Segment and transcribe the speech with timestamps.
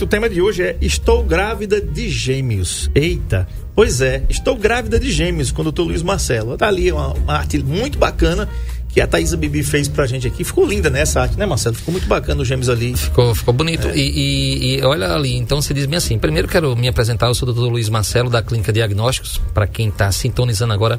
[0.00, 2.90] Gente, o tema de hoje é Estou grávida de gêmeos.
[2.94, 6.56] Eita, pois é, estou grávida de gêmeos com o doutor Luiz Marcelo.
[6.56, 8.48] Tá ali uma, uma arte muito bacana
[8.88, 10.42] que a Thaisa Bibi fez pra gente aqui.
[10.42, 11.76] Ficou linda né, arte, né, Marcelo?
[11.76, 12.96] Ficou muito bacana os gêmeos ali.
[12.96, 13.88] Ficou, ficou bonito.
[13.88, 13.96] É.
[13.96, 17.34] E, e, e, olha ali, então você diz bem assim: primeiro quero me apresentar, eu
[17.34, 20.98] sou o doutor Luiz Marcelo, da Clínica Diagnósticos, para quem está sintonizando agora.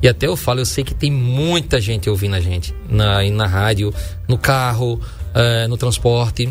[0.00, 3.46] E até eu falo, eu sei que tem muita gente ouvindo a gente na, na
[3.46, 3.92] rádio,
[4.28, 4.98] no carro,
[5.34, 6.48] é, no transporte.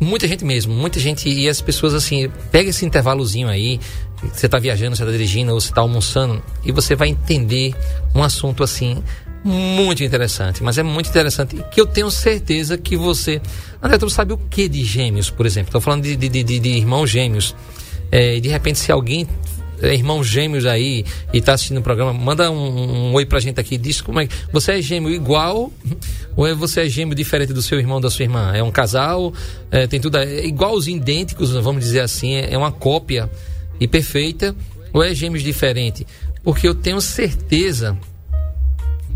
[0.00, 1.28] Muita gente mesmo, muita gente.
[1.28, 3.80] E as pessoas, assim, pega esse intervalozinho aí,
[4.32, 7.74] você está viajando, você está dirigindo, ou você está almoçando, e você vai entender
[8.14, 9.02] um assunto assim
[9.44, 13.40] muito interessante, mas é muito interessante que eu tenho certeza que você.
[13.82, 15.68] André, tu sabe o que de gêmeos, por exemplo?
[15.68, 17.54] Estou falando de, de, de, de, irmãos gêmeos.
[18.10, 19.28] É, de repente, se alguém
[19.82, 23.60] é irmão gêmeos aí e está assistindo o programa, manda um, um, oi pra gente
[23.60, 25.72] aqui, diz como é que você é gêmeo igual
[26.36, 28.52] ou é você é gêmeo diferente do seu irmão da sua irmã?
[28.54, 29.32] É um casal,
[29.70, 33.30] é, tem tudo é igualzinho, idênticos, vamos dizer assim, é, é uma cópia
[33.80, 34.54] e perfeita
[34.92, 36.06] ou é gêmeos diferente?
[36.42, 37.96] Porque eu tenho certeza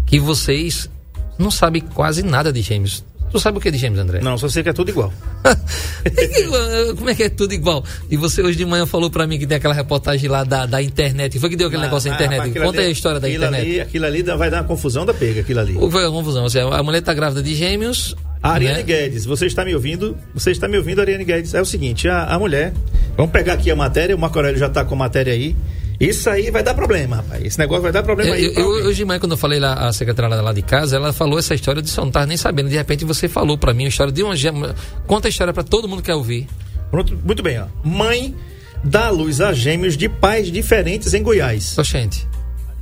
[0.06, 0.90] que vocês
[1.38, 3.04] não sabem quase nada de gêmeos.
[3.32, 4.20] Tu sabe o que é de gêmeos, André?
[4.20, 5.10] Não, só sei que é tudo igual.
[6.96, 7.82] Como é que é tudo igual?
[8.10, 10.82] E você hoje de manhã falou para mim que tem aquela reportagem lá da, da
[10.82, 11.38] internet.
[11.38, 12.58] Foi que deu aquele ah, negócio da internet?
[12.60, 13.62] Conta aí a história da internet.
[13.62, 15.72] Ali, aquilo ali vai dar uma confusão da pega, aquilo ali.
[15.72, 16.46] Foi uma confusão.
[16.50, 18.14] Seja, a mulher tá grávida de gêmeos.
[18.42, 18.82] Ariane né?
[18.82, 20.14] Guedes, você está me ouvindo?
[20.34, 21.54] Você está me ouvindo, Ariane Guedes?
[21.54, 22.74] É o seguinte, a, a mulher.
[23.16, 25.56] Vamos pegar aqui a matéria, o Marco Aurélio já está com a matéria aí.
[26.02, 27.44] Isso aí vai dar problema, rapaz.
[27.44, 28.52] Esse negócio vai dar problema aí.
[28.56, 31.38] Eu, hoje de manhã, quando eu falei lá, a secretária lá de casa, ela falou
[31.38, 32.68] essa história de eu não estava nem sabendo.
[32.68, 34.74] De repente você falou para mim a história de uma gêmea.
[35.06, 36.48] Conta a história para todo mundo que quer ouvir.
[36.90, 37.66] Pronto, muito bem, ó.
[37.84, 38.34] Mãe
[38.82, 41.78] dá luz a gêmeos de pais diferentes em Goiás.
[41.78, 42.28] Oxente.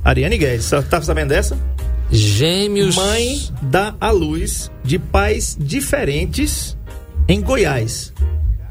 [0.03, 1.55] Ariane Guedes, tá sabendo dessa?
[2.09, 2.95] Gêmeos.
[2.95, 6.75] Mãe dá a luz de pais diferentes
[7.27, 8.11] em Goiás.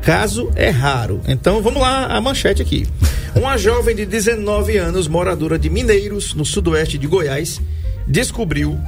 [0.03, 1.21] Caso é raro.
[1.27, 2.87] Então vamos lá, a manchete aqui.
[3.35, 7.61] Uma jovem de 19 anos, moradora de Mineiros, no sudoeste de Goiás,
[8.07, 8.79] descobriu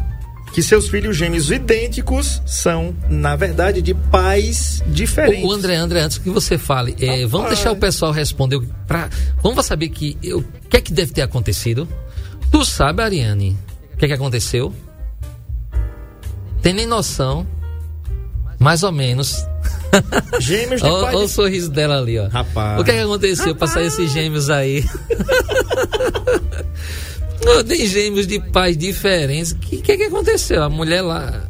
[0.53, 5.45] que seus filhos gêmeos idênticos são, na verdade, de pais diferentes.
[5.45, 8.61] O André, André, antes que você fale, é, vamos deixar o pessoal responder.
[8.87, 9.09] Pra,
[9.43, 11.89] vamos saber que, o que é que deve ter acontecido.
[12.51, 13.57] Tu sabe, Ariane,
[13.95, 14.75] o que é que aconteceu?
[16.61, 17.47] Tem nem noção,
[18.63, 19.45] mais ou menos,
[20.41, 22.29] Gêmeos de Olha o sorriso dela ali, ó.
[22.29, 22.81] Rapaz.
[22.81, 24.85] O que, é que aconteceu para sair esses gêmeos aí?
[27.69, 29.53] Tem gêmeos de pais diferentes.
[29.53, 30.63] O que, que, que aconteceu?
[30.63, 31.43] A mulher lá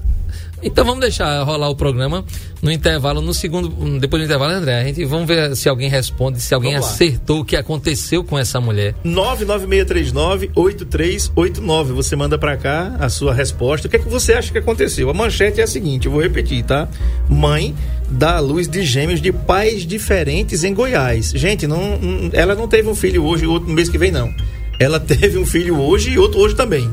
[0.63, 2.25] então vamos deixar rolar o programa
[2.63, 3.69] no intervalo, no segundo,
[3.99, 7.45] depois do intervalo, André, a gente vamos ver se alguém responde, se alguém acertou o
[7.45, 8.95] que aconteceu com essa mulher.
[9.05, 11.85] 996398389.
[11.93, 13.89] Você manda para cá a sua resposta.
[13.89, 15.11] O que é que você acha que aconteceu?
[15.11, 16.89] A manchete é a seguinte, eu vou repetir, tá?
[17.29, 17.75] Mãe
[18.09, 21.33] dá luz de gêmeos de pais diferentes em Goiás.
[21.35, 21.99] Gente, não,
[22.33, 24.33] ela não teve um filho hoje e outro no mês que vem não.
[24.79, 26.89] Ela teve um filho hoje e outro hoje também.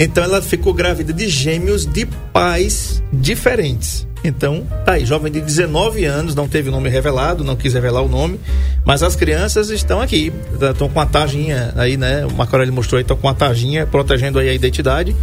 [0.00, 4.08] Então ela ficou grávida de gêmeos de pais diferentes.
[4.24, 8.00] Então, tá aí, jovem de 19 anos, não teve o nome revelado, não quis revelar
[8.00, 8.40] o nome,
[8.82, 10.32] mas as crianças estão aqui,
[10.70, 12.24] estão com a taginha aí, né?
[12.24, 15.14] O Marco mostrou aí, estão com a taginha protegendo aí a identidade.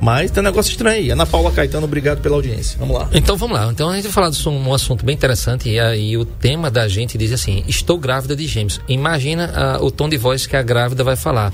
[0.00, 1.12] Mas tem um negócio estranho.
[1.12, 2.78] Ana Paula Caetano, obrigado pela audiência.
[2.78, 3.10] Vamos lá.
[3.12, 3.70] Então vamos lá.
[3.70, 6.88] Então a gente vai falar de um assunto bem interessante e aí o tema da
[6.88, 8.80] gente diz assim: estou grávida de gêmeos.
[8.88, 11.52] Imagina uh, o tom de voz que a grávida vai falar.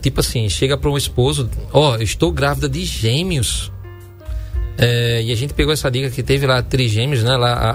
[0.00, 3.70] Tipo assim, chega para um esposo, ó, oh, estou grávida de gêmeos.
[4.78, 7.36] É, e a gente pegou essa dica que teve lá trigêmeos, né?
[7.36, 7.70] Lá a,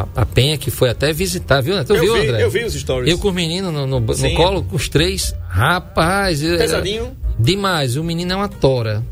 [0.00, 1.82] a, a Penha que foi até visitar, viu?
[1.84, 2.44] Tu eu viu, vi, André?
[2.44, 3.10] Eu vi os stories.
[3.10, 5.34] Eu com o menino no, no, no colo, com os três.
[5.48, 6.42] Rapaz.
[6.42, 7.16] É, Pesadinho?
[7.38, 7.96] demais.
[7.96, 9.02] O menino é uma tora.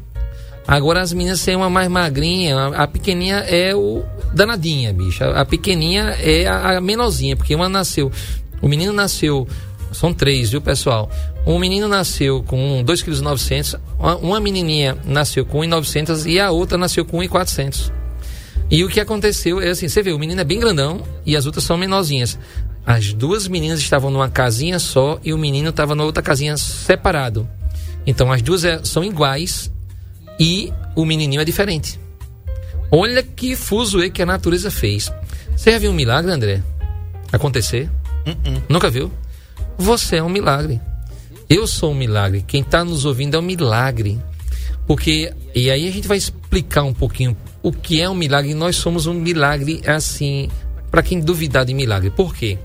[0.68, 2.56] Agora as meninas são uma mais magrinha.
[2.56, 4.04] A, a pequenininha é o
[4.34, 5.24] danadinha, bicho.
[5.24, 8.12] A, a pequenininha é a, a menorzinha, porque uma nasceu.
[8.60, 9.48] O menino nasceu
[9.92, 11.10] são três, viu, pessoal?
[11.46, 13.80] Um menino nasceu com 2,9 kg,
[14.20, 17.92] uma menininha nasceu com 1,900 e a outra nasceu com 1,400.
[18.68, 21.46] E o que aconteceu é assim, você vê, o menino é bem grandão e as
[21.46, 22.36] outras são menorzinhas.
[22.84, 27.48] As duas meninas estavam numa casinha só e o menino estava na outra casinha separado.
[28.04, 29.72] Então as duas é, são iguais
[30.40, 32.00] e o menininho é diferente.
[32.90, 35.12] Olha que fuso que a natureza fez.
[35.56, 36.60] Você já viu um milagre, André?
[37.32, 37.88] Acontecer?
[38.26, 38.62] Uh -uh.
[38.68, 39.12] Nunca viu?
[39.78, 40.80] Você é um milagre.
[41.48, 42.44] Eu sou um milagre.
[42.46, 44.20] Quem está nos ouvindo é um milagre.
[44.86, 48.54] Porque, e aí a gente vai explicar um pouquinho o que é um milagre.
[48.54, 50.48] Nós somos um milagre, assim,
[50.90, 52.10] para quem duvidar de milagre.
[52.10, 52.58] Por quê?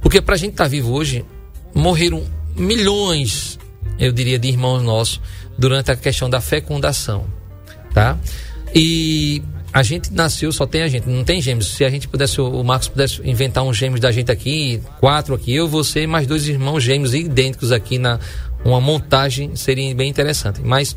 [0.00, 1.24] Porque para a gente estar tá vivo hoje,
[1.74, 2.22] morreram
[2.56, 3.58] milhões,
[3.98, 5.20] eu diria, de irmãos nossos
[5.56, 7.26] durante a questão da fecundação,
[7.92, 8.18] tá?
[8.74, 9.42] E
[9.74, 11.74] a gente nasceu, só tem a gente, não tem gêmeos.
[11.74, 15.52] Se a gente pudesse, o Marcos pudesse inventar um gêmeos da gente aqui, quatro aqui,
[15.52, 18.20] eu, você, mais dois irmãos gêmeos idênticos aqui na
[18.64, 20.60] uma montagem, seria bem interessante.
[20.62, 20.96] Mas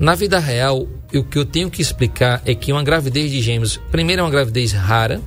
[0.00, 3.80] na vida real, o que eu tenho que explicar é que uma gravidez de gêmeos,
[3.88, 5.20] primeiro é uma gravidez rara,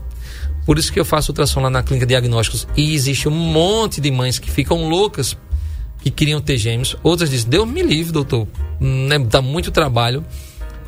[0.66, 4.02] por isso que eu faço ultrassom lá na clínica de diagnósticos e existe um monte
[4.02, 5.38] de mães que ficam loucas
[6.04, 6.98] que queriam ter gêmeos.
[7.02, 8.46] Outras dizem, Deus me livre, doutor,
[8.82, 10.26] né, dá muito trabalho,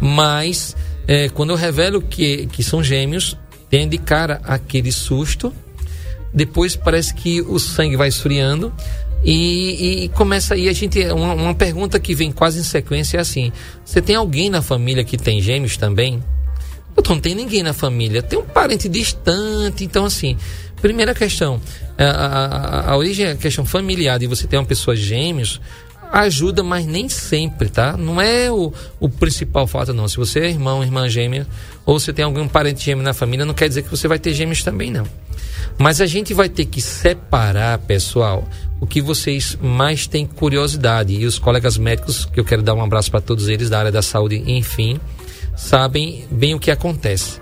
[0.02, 0.76] mas
[1.08, 3.38] é, quando eu revelo que, que são gêmeos,
[3.70, 5.54] tem de cara aquele susto.
[6.34, 8.74] Depois parece que o sangue vai esfriando.
[9.24, 11.00] E, e começa aí a gente.
[11.06, 13.52] Uma, uma pergunta que vem quase em sequência é assim:
[13.86, 16.22] Você tem alguém na família que tem gêmeos também?
[16.94, 18.22] Doutor, não tem ninguém na família.
[18.22, 19.84] Tem um parente distante.
[19.84, 20.38] Então, assim,
[20.82, 21.62] primeira questão:
[21.98, 25.62] a, a, a origem, a questão familiar de você ter uma pessoa gêmeos
[26.14, 27.98] ajuda, mas nem sempre, tá?
[27.98, 30.08] Não é o, o principal fato, não.
[30.08, 31.48] Se você é irmão, irmã gêmea,
[31.86, 34.32] ou você tem algum parente gêmeo na família, não quer dizer que você vai ter
[34.32, 35.08] gêmeos também, não.
[35.78, 38.48] Mas a gente vai ter que separar, pessoal,
[38.80, 41.16] o que vocês mais têm curiosidade.
[41.16, 43.92] E os colegas médicos, que eu quero dar um abraço para todos eles da área
[43.92, 45.00] da saúde, enfim,
[45.58, 47.42] sabem bem o que acontece.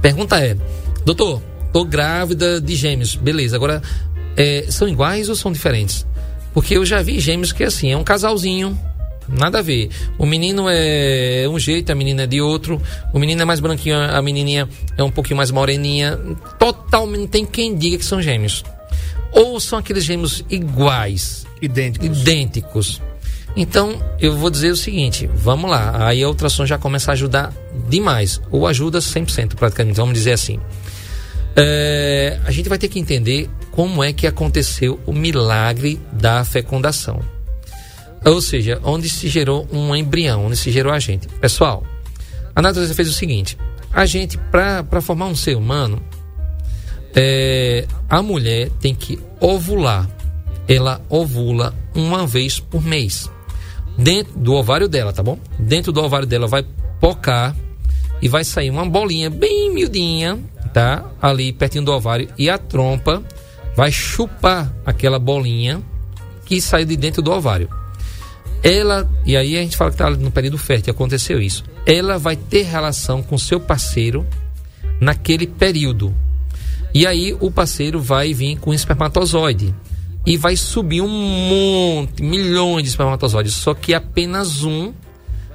[0.00, 0.56] Pergunta é:
[1.04, 3.14] Doutor, tô grávida de gêmeos.
[3.14, 3.82] Beleza, agora
[4.36, 6.06] é, são iguais ou são diferentes?
[6.52, 8.78] Porque eu já vi gêmeos que assim, é um casalzinho,
[9.28, 9.90] nada a ver.
[10.18, 12.80] O menino é um jeito, a menina é de outro.
[13.12, 16.18] O menino é mais branquinho, a menininha é um pouquinho mais moreninha.
[16.58, 18.64] Totalmente tem quem diga que são gêmeos.
[19.32, 22.06] Ou são aqueles gêmeos iguais, idênticos.
[22.06, 23.02] idênticos.
[23.56, 26.06] Então, eu vou dizer o seguinte, vamos lá.
[26.06, 27.52] Aí a ultrassom já começa a ajudar
[27.88, 30.60] demais, ou ajuda 100% praticamente, vamos dizer assim.
[31.56, 37.20] É, a gente vai ter que entender como é que aconteceu o milagre da fecundação.
[38.24, 41.26] Ou seja, onde se gerou um embrião, onde se gerou a gente.
[41.28, 41.84] Pessoal,
[42.54, 43.56] a natureza fez o seguinte:
[43.92, 46.02] a gente, para formar um ser humano,
[47.14, 50.08] é, a mulher tem que ovular.
[50.68, 53.28] Ela ovula uma vez por mês.
[53.98, 55.38] Dentro do ovário dela, tá bom?
[55.58, 56.64] Dentro do ovário dela vai
[57.00, 57.56] pocar
[58.22, 60.38] e vai sair uma bolinha bem miudinha,
[60.72, 61.04] tá?
[61.20, 63.22] Ali pertinho do ovário e a trompa
[63.76, 65.80] vai chupar aquela bolinha
[66.44, 67.68] que saiu de dentro do ovário.
[68.62, 71.64] Ela, e aí a gente fala que está no período fértil, aconteceu isso.
[71.86, 74.26] Ela vai ter relação com seu parceiro
[75.00, 76.14] naquele período.
[76.92, 79.74] E aí o parceiro vai vir com espermatozoide
[80.26, 84.92] e vai subir um monte, milhões de espermatozoides, só que apenas um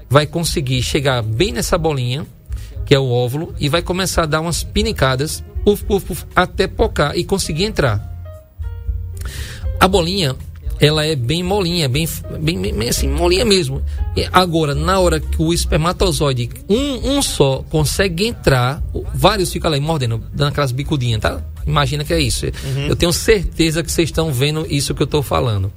[0.10, 2.26] vai conseguir chegar bem nessa bolinha
[2.86, 6.68] que é o óvulo, e vai começar a dar umas pinicadas, puf, puf, puf, até
[6.68, 8.14] pocar e conseguir entrar.
[9.80, 10.36] A bolinha,
[10.80, 12.08] ela é bem molinha, bem,
[12.40, 13.82] bem, bem assim, molinha mesmo.
[14.16, 18.84] E agora, na hora que o espermatozoide, um, um só, consegue entrar,
[19.14, 21.42] vários ficam lá mordendo, dando aquelas bicudinhas, tá?
[21.66, 22.46] Imagina que é isso.
[22.46, 22.88] Uhum.
[22.88, 25.72] Eu tenho certeza que vocês estão vendo isso que eu estou falando.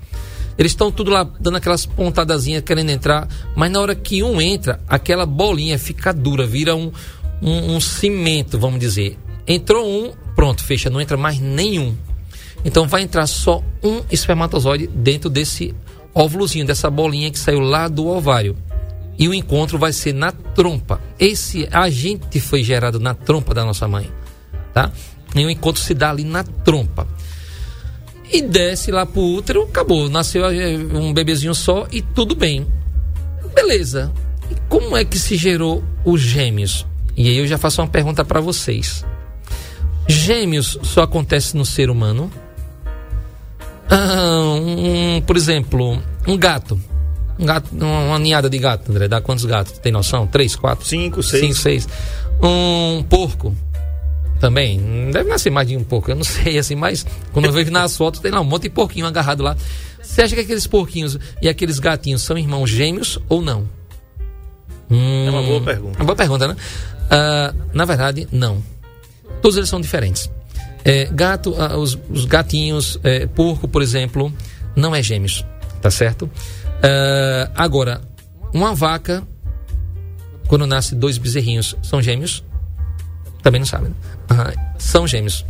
[0.59, 4.81] Eles estão tudo lá dando aquelas pontadazinhas querendo entrar, mas na hora que um entra,
[4.89, 6.91] aquela bolinha fica dura, vira um,
[7.41, 9.17] um, um cimento, vamos dizer.
[9.47, 11.97] Entrou um, pronto, fecha, não entra mais nenhum.
[12.65, 15.73] Então vai entrar só um espermatozoide dentro desse
[16.13, 18.57] óvulozinho, dessa bolinha que saiu lá do ovário.
[19.17, 21.01] E o encontro vai ser na trompa.
[21.21, 24.11] Esse agente foi gerado na trompa da nossa mãe,
[24.75, 24.91] tá?
[25.37, 27.07] E o encontro se dá ali na trompa
[28.31, 30.09] e desce lá pro útero, acabou.
[30.09, 32.67] Nasceu é, um bebezinho só e tudo bem.
[33.55, 34.13] Beleza.
[34.51, 36.87] E como é que se gerou os gêmeos?
[37.17, 39.05] E aí eu já faço uma pergunta para vocês.
[40.07, 42.31] Gêmeos só acontece no ser humano?
[43.91, 46.81] Ah, um, por exemplo, um gato.
[47.39, 49.09] Um gato, uma ninhada de gato, André.
[49.09, 49.79] Dá quantos gatos?
[49.79, 50.27] Tem noção?
[50.27, 50.87] Três, quatro?
[50.87, 51.43] Cinco, seis.
[51.43, 51.89] Cinco, seis.
[52.43, 53.55] Um porco
[54.41, 55.11] também.
[55.13, 57.97] Deve nascer mais de um porco, eu não sei, assim, mas quando eu vejo nas
[57.97, 59.57] fotos, tem lá um monte de porquinho agarrado lá.
[60.03, 63.69] Você acha que aqueles porquinhos e aqueles gatinhos são irmãos gêmeos ou não?
[64.91, 65.99] Hum, é uma boa pergunta.
[65.99, 66.57] Uma boa pergunta, né?
[67.05, 68.63] Uh, na verdade, não.
[69.43, 70.31] Todos eles são diferentes.
[70.85, 74.33] É, gato, uh, os, os, gatinhos, é, porco, por exemplo,
[74.75, 75.45] não é gêmeos,
[75.83, 76.23] tá certo?
[76.23, 78.01] Uh, agora,
[78.53, 79.23] uma vaca,
[80.47, 82.43] quando nasce dois bezerrinhos, são gêmeos?
[83.43, 83.89] Também não sabe.
[83.89, 84.55] Né?
[84.79, 85.45] são gêmeos.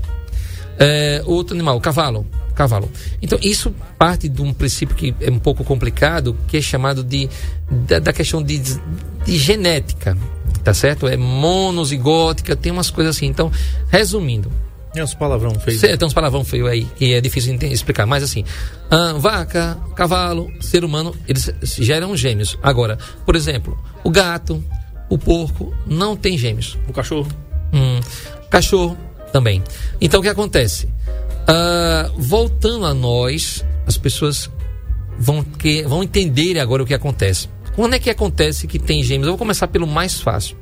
[0.79, 2.27] É, outro animal, cavalo.
[2.55, 2.91] Cavalo.
[3.23, 7.29] Então, isso parte de um princípio que é um pouco complicado, que é chamado de
[7.71, 10.17] da, da questão de, de genética,
[10.65, 11.07] tá certo?
[11.07, 13.27] É monozigótica, tem umas coisas assim.
[13.27, 13.51] Então,
[13.89, 14.51] resumindo,
[14.93, 15.79] tem uns palavrão feio.
[15.81, 18.07] Tem uns palavrão feio aí, que é difícil de explicar.
[18.07, 18.45] Mas assim,
[19.21, 22.59] vaca, cavalo, ser humano, eles geram gêmeos.
[22.63, 24.63] Agora, por exemplo, o gato,
[25.11, 26.77] O porco não tem gêmeos.
[26.87, 27.29] O cachorro?
[27.73, 28.01] Hum,
[28.51, 28.97] cachorro
[29.33, 29.63] também.
[30.01, 30.87] Então o que acontece?
[31.49, 34.51] Uh, voltando a nós, as pessoas
[35.19, 37.49] vão, que, vão entender agora o que acontece.
[37.75, 39.27] Quando é que acontece que tem gêmeos?
[39.27, 40.57] Eu vou começar pelo mais fácil.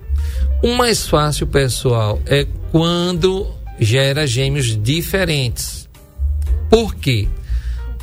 [0.63, 3.47] O mais fácil, pessoal, é quando
[3.79, 5.89] gera gêmeos diferentes.
[6.71, 7.29] Por quê?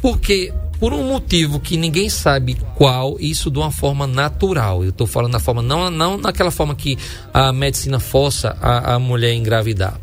[0.02, 4.84] Porque por um motivo que ninguém sabe qual, isso de uma forma natural.
[4.84, 6.98] Eu estou falando da forma, não, não naquela forma que
[7.34, 10.00] a medicina força a, a mulher engravidar.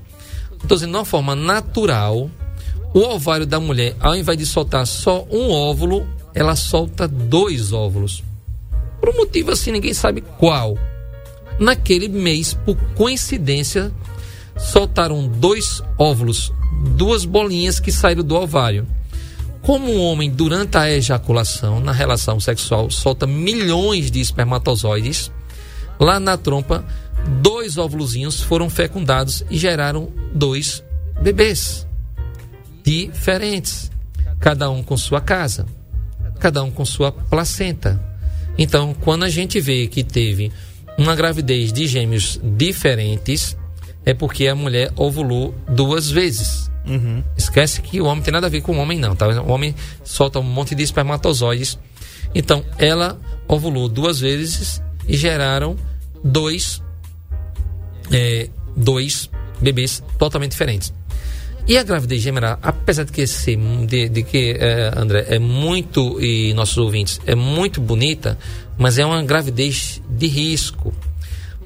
[0.53, 2.31] Estou dizendo de uma forma natural,
[2.93, 8.23] o ovário da mulher, ao invés de soltar só um óvulo, ela solta dois óvulos.
[9.01, 10.79] Por um motivo assim, ninguém sabe qual.
[11.59, 13.93] Naquele mês, por coincidência,
[14.59, 16.53] soltaram dois óvulos,
[16.97, 18.87] duas bolinhas que saíram do ovário.
[19.63, 25.31] Como um homem, durante a ejaculação, na relação sexual, solta milhões de espermatozoides,
[25.99, 26.85] lá na trompa,
[27.43, 30.83] dois óvulozinhos foram fecundados e geraram dois
[31.21, 31.87] bebês
[32.83, 33.91] diferentes,
[34.39, 35.67] cada um com sua casa,
[36.39, 38.01] cada um com sua placenta.
[38.57, 40.51] Então, quando a gente vê que teve
[40.99, 43.57] uma gravidez de gêmeos diferentes,
[44.05, 46.70] é porque a mulher ovulou duas vezes.
[46.87, 47.23] Uhum.
[47.37, 49.15] Esquece que o homem tem nada a ver com o homem, não.
[49.15, 49.29] Tá?
[49.43, 51.79] O homem solta um monte de espermatozoides.
[52.35, 55.77] Então, ela ovulou duas vezes e geraram
[56.23, 56.83] dois,
[58.13, 60.93] é, dois bebês totalmente diferentes.
[61.67, 63.57] E a gravidez gêmea, apesar de que, ser,
[63.87, 68.39] de, de que é, André, é muito, e nossos ouvintes, é muito bonita,
[68.79, 70.93] mas é uma gravidez de risco.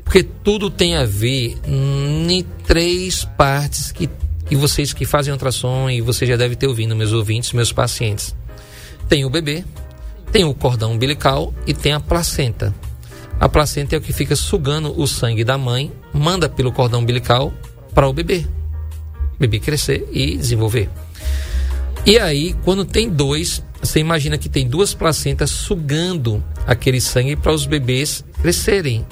[0.05, 4.09] Porque tudo tem a ver em três partes que,
[4.55, 8.37] que vocês que fazem ultrassom e você já deve ter ouvido, meus ouvintes, meus pacientes.
[9.09, 9.65] Tem o bebê,
[10.31, 12.73] tem o cordão umbilical e tem a placenta.
[13.41, 17.53] A placenta é o que fica sugando o sangue da mãe, manda pelo cordão umbilical
[17.93, 18.47] para o bebê.
[19.35, 20.89] O bebê crescer e desenvolver.
[22.07, 27.53] E aí, quando tem dois, você imagina que tem duas placentas sugando aquele sangue para
[27.53, 29.05] os bebês crescerem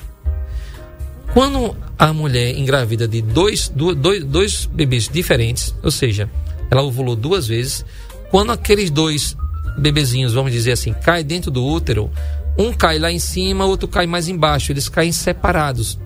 [1.32, 6.28] quando a mulher engravida de dois, dois, dois bebês diferentes, ou seja,
[6.70, 7.84] ela ovulou duas vezes,
[8.30, 9.36] quando aqueles dois
[9.78, 12.10] bebezinhos, vamos dizer assim, caem dentro do útero,
[12.58, 15.98] um cai lá em cima, outro cai mais embaixo, eles caem separados.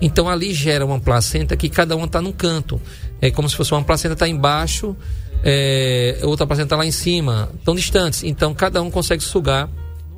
[0.00, 2.80] Então ali gera uma placenta que cada uma está num canto.
[3.20, 4.96] É como se fosse uma placenta está embaixo,
[5.44, 8.24] é, outra placenta lá em cima, tão distantes.
[8.24, 9.68] Então cada um consegue sugar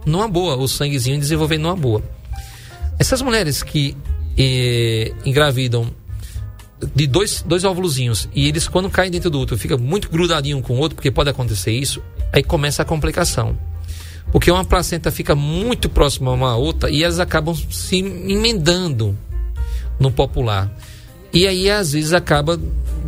[0.06, 2.02] numa boa, o sanguezinho desenvolver numa boa.
[2.98, 3.94] Essas mulheres que
[4.36, 5.90] e, engravidam
[6.94, 10.62] de dois, dois óvulozinhos e eles, quando caem dentro do útero, fica muito grudadinho um
[10.62, 13.56] com o outro, porque pode acontecer isso, aí começa a complicação.
[14.32, 19.16] Porque uma placenta fica muito próxima uma à outra e elas acabam se emendando
[19.98, 20.70] no popular.
[21.32, 22.58] E aí, às vezes, acaba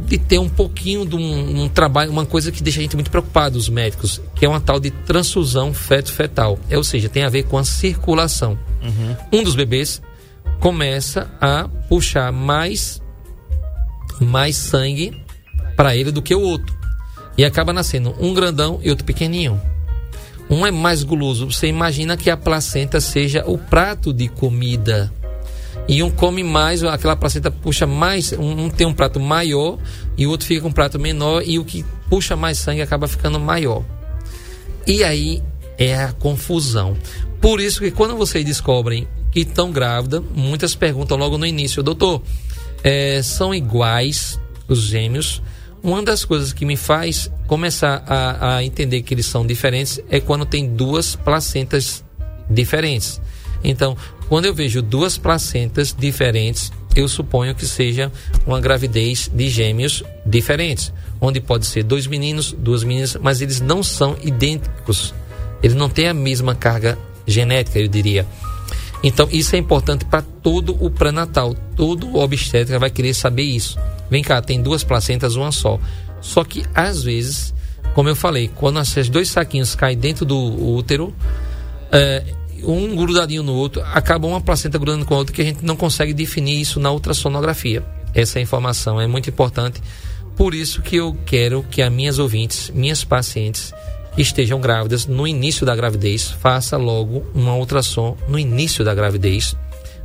[0.07, 3.11] de ter um pouquinho de um, um, trabalho, uma coisa que deixa a gente muito
[3.11, 6.59] preocupado, os médicos, que é uma tal de transfusão feto-fetal.
[6.69, 8.59] É, ou seja, tem a ver com a circulação.
[8.83, 9.17] Uhum.
[9.41, 10.01] Um dos bebês
[10.61, 13.01] começa a puxar mais
[14.21, 15.23] mais sangue
[15.77, 16.75] para ele do que o outro.
[17.37, 19.61] E acaba nascendo um grandão e outro pequenininho.
[20.49, 21.51] Um é mais guloso.
[21.51, 25.13] Você imagina que a placenta seja o prato de comida.
[25.89, 29.79] E um come mais, aquela placenta puxa mais, um tem um prato maior
[30.17, 33.07] e o outro fica com um prato menor e o que puxa mais sangue acaba
[33.07, 33.85] ficando maior.
[34.87, 35.43] E aí
[35.79, 36.97] é a confusão.
[37.41, 42.23] Por isso que quando vocês descobrem que estão grávidas, muitas perguntam logo no início, doutor,
[42.83, 45.43] é, são iguais os gêmeos?
[45.83, 50.21] Uma das coisas que me faz começar a, a entender que eles são diferentes é
[50.21, 52.03] quando tem duas placentas
[52.49, 53.21] diferentes.
[53.63, 53.95] Então,
[54.27, 58.11] quando eu vejo duas placentas diferentes, eu suponho que seja
[58.47, 63.83] uma gravidez de gêmeos diferentes, onde pode ser dois meninos, duas meninas, mas eles não
[63.83, 65.13] são idênticos.
[65.63, 68.27] Eles não têm a mesma carga genética, eu diria.
[69.03, 71.55] Então, isso é importante para todo o pré-natal.
[71.77, 73.79] Todo obstétrica vai querer saber isso.
[74.11, 75.79] Vem cá, tem duas placentas, uma só.
[76.21, 77.55] Só que, às vezes,
[77.95, 81.15] como eu falei, quando esses dois saquinhos caem dentro do útero,
[81.93, 82.25] é,
[82.63, 85.77] um grudadinho no outro, acaba uma placenta grudando com a outra que a gente não
[85.77, 87.85] consegue definir isso na ultrassonografia.
[88.15, 89.81] Essa informação é muito importante.
[90.37, 93.73] Por isso que eu quero que as minhas ouvintes, minhas pacientes,
[94.17, 99.57] estejam grávidas no início da gravidez, faça logo uma ultrassom no início da gravidez,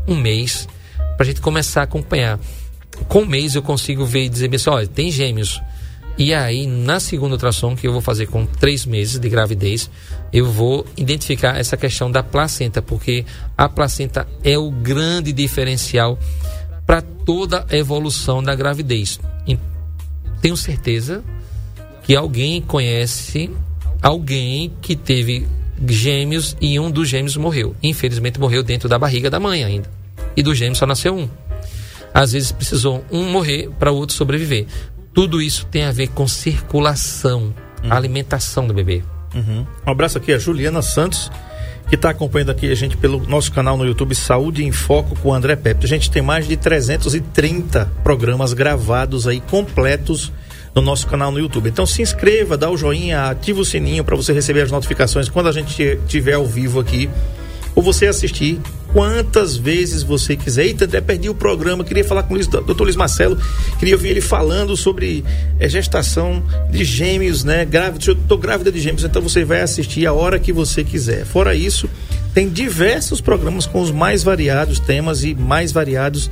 [0.08, 0.68] um mês,
[1.16, 2.40] para a gente começar a acompanhar.
[3.08, 5.62] Com um mês eu consigo ver e dizer assim, olha, tem gêmeos.
[6.18, 9.90] E aí, na segunda ultrassom, que eu vou fazer com três meses de gravidez,
[10.32, 13.26] eu vou identificar essa questão da placenta, porque
[13.58, 16.20] a placenta é o grande diferencial
[16.86, 19.20] para toda a evolução da gravidez.
[19.48, 19.58] E
[20.42, 21.24] tenho certeza
[22.04, 23.50] que alguém conhece
[24.02, 25.48] alguém que teve
[25.88, 27.76] gêmeos e um dos gêmeos morreu.
[27.82, 29.90] Infelizmente morreu dentro da barriga da mãe ainda.
[30.36, 31.30] E do gêmeo só nasceu um.
[32.14, 34.66] Às vezes precisou um morrer para o outro sobreviver.
[35.14, 37.54] Tudo isso tem a ver com circulação,
[37.84, 37.92] uhum.
[37.94, 39.04] alimentação do bebê.
[39.34, 39.66] Uhum.
[39.86, 41.32] Um abraço aqui a Juliana Santos,
[41.90, 45.30] que está acompanhando aqui a gente pelo nosso canal no YouTube Saúde em Foco com
[45.30, 45.86] o André Pepe.
[45.86, 50.32] A gente tem mais de 330 programas gravados aí completos
[50.74, 51.70] no nosso canal no YouTube.
[51.70, 55.50] Então se inscreva, dá o joinha, ativa o sininho para você receber as notificações quando
[55.50, 57.10] a gente estiver ao vivo aqui
[57.76, 58.60] ou você assistir
[58.92, 60.66] quantas vezes você quiser.
[60.66, 63.38] Eita, até perdi o programa, queria falar com o doutor Luiz Marcelo,
[63.80, 65.24] queria ouvir ele falando sobre
[65.60, 67.64] é, gestação de gêmeos, né?
[67.66, 71.26] Grávida, eu tô grávida de gêmeos, então você vai assistir a hora que você quiser.
[71.26, 71.90] Fora isso,
[72.34, 76.30] tem diversos programas com os mais variados temas e mais variados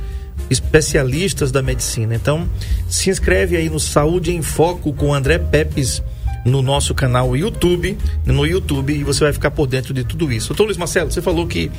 [0.50, 2.14] especialistas da medicina.
[2.14, 2.48] Então,
[2.88, 6.02] se inscreve aí no Saúde em Foco com André Pepes
[6.44, 10.48] no nosso canal YouTube, no YouTube, e você vai ficar por dentro de tudo isso.
[10.48, 11.70] Doutor Luiz Marcelo, você falou que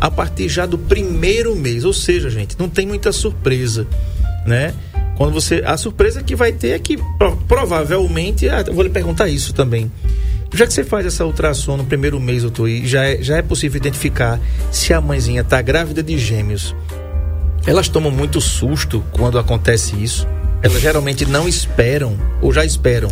[0.00, 3.86] a partir já do primeiro mês, ou seja, gente, não tem muita surpresa,
[4.46, 4.74] né?
[5.16, 5.62] Quando você.
[5.66, 6.96] A surpresa que vai ter é que
[7.48, 8.48] provavelmente.
[8.48, 9.90] Ah, vou lhe perguntar isso também.
[10.54, 13.42] Já que você faz essa ultrassom no primeiro mês, doutor, e já é, já é
[13.42, 14.40] possível identificar
[14.72, 16.74] se a mãezinha está grávida de gêmeos.
[17.68, 20.26] Elas tomam muito susto quando acontece isso.
[20.62, 23.10] Elas geralmente não esperam ou já esperam.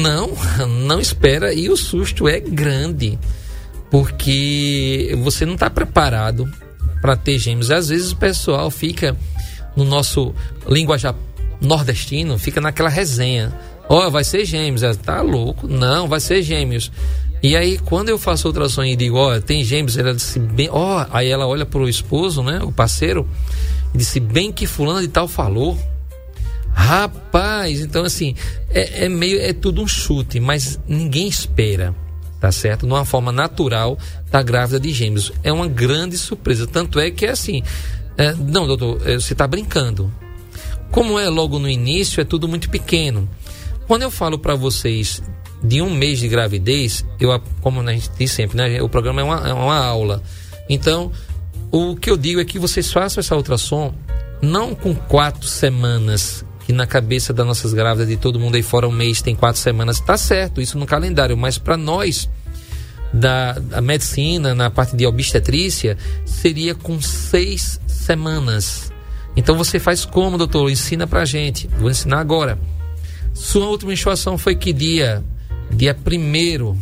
[0.00, 0.30] Não,
[0.66, 3.18] não espera e o susto é grande,
[3.90, 6.50] porque você não está preparado
[7.02, 7.70] para ter gêmeos.
[7.70, 9.14] Às vezes o pessoal fica
[9.76, 10.34] no nosso
[10.66, 11.14] linguajar
[11.60, 13.52] nordestino, fica naquela resenha.
[13.86, 14.82] Ó, oh, vai ser gêmeos.
[14.82, 15.68] Ela, tá louco?
[15.68, 16.90] Não, vai ser gêmeos.
[17.46, 20.68] E aí, quando eu faço ultrassom e digo, ó, oh, tem gêmeos, ela disse bem,
[20.68, 23.24] ó, oh, aí ela olha pro esposo, né, o parceiro,
[23.94, 25.78] e disse bem que fulano de tal falou.
[26.72, 28.34] Rapaz, então assim,
[28.68, 31.94] é, é, meio, é tudo um chute, mas ninguém espera,
[32.40, 32.84] tá certo?
[32.84, 33.96] Numa forma natural,
[34.28, 35.32] tá grávida de gêmeos.
[35.44, 36.66] É uma grande surpresa.
[36.66, 37.62] Tanto é que é assim,
[38.18, 40.12] é, não, doutor, é, você está brincando.
[40.90, 43.28] Como é logo no início, é tudo muito pequeno.
[43.86, 45.22] Quando eu falo para vocês
[45.62, 48.82] de um mês de gravidez, eu, como a gente diz sempre, né?
[48.82, 50.22] O programa é uma, é uma aula.
[50.68, 51.10] Então,
[51.70, 53.94] o que eu digo é que vocês façam essa ultrassom
[54.40, 58.88] não com quatro semanas que na cabeça das nossas grávidas de todo mundo aí fora
[58.88, 62.28] um mês tem quatro semanas, tá certo, isso no calendário, mas para nós
[63.12, 68.92] da, da, medicina, na parte de obstetrícia, seria com seis semanas.
[69.36, 70.68] Então você faz como, doutor?
[70.70, 71.68] Ensina pra gente.
[71.78, 72.58] Vou ensinar agora.
[73.32, 75.22] Sua última menstruação foi que dia?
[75.70, 76.76] Dia primeiro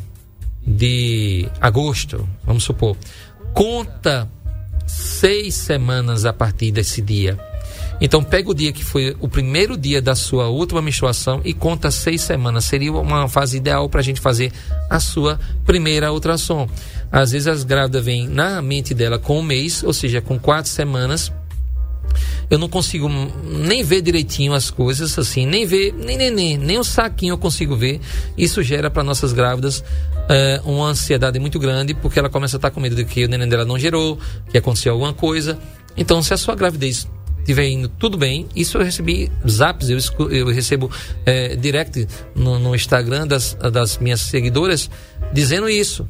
[0.67, 2.97] de agosto, vamos supor.
[3.53, 4.29] Conta
[4.87, 7.39] seis semanas a partir desse dia.
[8.01, 11.91] Então pega o dia que foi o primeiro dia da sua última menstruação e conta
[11.91, 12.65] seis semanas.
[12.65, 14.53] Seria uma fase ideal para a gente fazer
[14.91, 16.69] a sua primeira ultrassom.
[17.11, 20.71] Às vezes as grávidas vêm na mente dela com um mês, ou seja, com quatro
[20.71, 21.33] semanas.
[22.51, 23.09] Eu não consigo
[23.45, 27.77] nem ver direitinho as coisas, assim, nem ver, nem neném, nem o saquinho eu consigo
[27.77, 28.01] ver.
[28.37, 29.83] Isso gera para nossas grávidas
[30.29, 33.29] é, uma ansiedade muito grande, porque ela começa a estar com medo de que o
[33.29, 34.19] neném dela não gerou,
[34.51, 35.59] que aconteceu alguma coisa.
[35.97, 37.07] Então, se a sua gravidez
[37.45, 39.99] estiver indo tudo bem, isso eu recebi zaps, eu,
[40.31, 40.91] eu recebo
[41.25, 44.91] é, direct no, no, Instagram das, das minhas seguidoras
[45.33, 46.09] dizendo isso.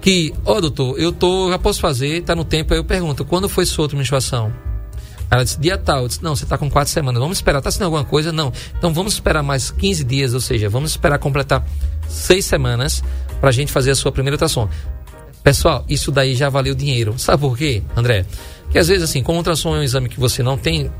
[0.00, 3.22] Que, ó oh, doutor, eu tô, já posso fazer, tá no tempo, aí eu pergunto,
[3.24, 4.69] quando foi sua outra menstruação?
[5.30, 6.02] Ela disse, dia tal.
[6.02, 7.20] Eu disse, não, você está com quatro semanas.
[7.20, 7.58] Vamos esperar.
[7.58, 8.32] Está assinando alguma coisa?
[8.32, 8.52] Não.
[8.76, 11.64] Então vamos esperar mais 15 dias, ou seja, vamos esperar completar
[12.08, 13.02] seis semanas
[13.40, 14.68] para a gente fazer a sua primeira ultrassom.
[15.42, 17.14] Pessoal, isso daí já valeu dinheiro.
[17.16, 18.26] Sabe por quê, André?
[18.70, 20.90] Que às vezes, assim, como ultrassom é um exame que você não tem,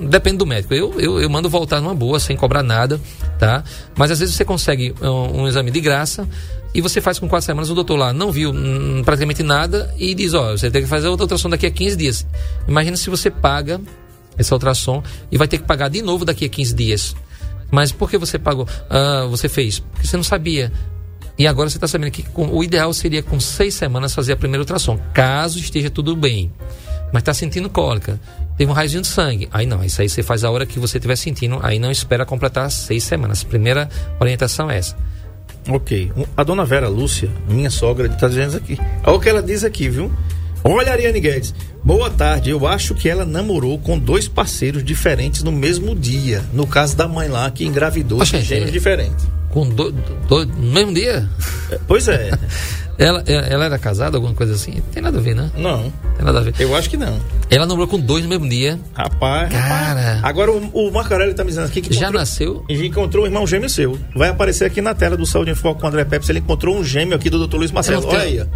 [0.00, 0.72] depende do médico.
[0.72, 3.00] Eu, eu, eu mando voltar numa boa, sem cobrar nada,
[3.38, 3.62] tá?
[3.96, 6.26] Mas às vezes você consegue um, um exame de graça
[6.74, 10.14] e você faz com quatro semanas, o doutor lá não viu hum, praticamente nada e
[10.14, 12.26] diz, ó, você tem que fazer outra ultrassom daqui a 15 dias.
[12.66, 13.80] Imagina se você paga
[14.36, 17.16] essa ultrassom e vai ter que pagar de novo daqui a 15 dias.
[17.70, 18.66] Mas por que você pagou?
[18.90, 19.78] Ah, você fez?
[19.78, 20.72] Porque você não sabia.
[21.38, 24.36] E agora você está sabendo que com, o ideal seria com seis semanas fazer a
[24.36, 26.52] primeira ultrassom, caso esteja tudo bem
[27.14, 28.18] mas está sentindo cólica,
[28.58, 29.48] teve um raizinho de sangue.
[29.52, 32.26] Aí não, isso aí você faz a hora que você estiver sentindo, aí não espera
[32.26, 33.44] completar seis semanas.
[33.44, 34.96] Primeira orientação é essa.
[35.68, 36.12] Ok.
[36.36, 38.78] A dona Vera Lúcia, minha sogra, está dizendo aqui.
[39.04, 40.10] Olha o que ela diz aqui, viu?
[40.62, 41.54] Olha, Ariane Guedes.
[41.82, 42.48] Boa tarde.
[42.48, 46.42] Eu acho que ela namorou com dois parceiros diferentes no mesmo dia.
[46.54, 48.72] No caso da mãe lá, que engravidou Oxe, de gêmeos é.
[48.72, 49.26] diferentes.
[49.54, 51.26] Com do, do- no mesmo dia?
[51.70, 52.30] É, Pois é.
[52.96, 54.80] Ela, ela era casada, alguma coisa assim?
[54.92, 55.50] Tem nada a ver, né?
[55.56, 56.54] não, Tem nada a ver.
[56.60, 57.18] eu acho que não.
[57.50, 58.78] Ela namorou com dois no mesmo dia.
[58.94, 59.52] Rapaz.
[59.52, 60.00] Cara.
[60.00, 60.20] rapaz.
[60.24, 62.64] Agora o, o Marcarelli tá me dizendo aqui que Já nasceu?
[62.68, 63.98] E encontrou um irmão gêmeo seu.
[64.14, 66.24] Vai aparecer aqui na tela do Saúde em Foco com o André Pepe.
[66.30, 67.56] Ele encontrou um gêmeo aqui do Dr.
[67.56, 68.06] Luiz Marcelo.
[68.06, 68.46] Olha aí.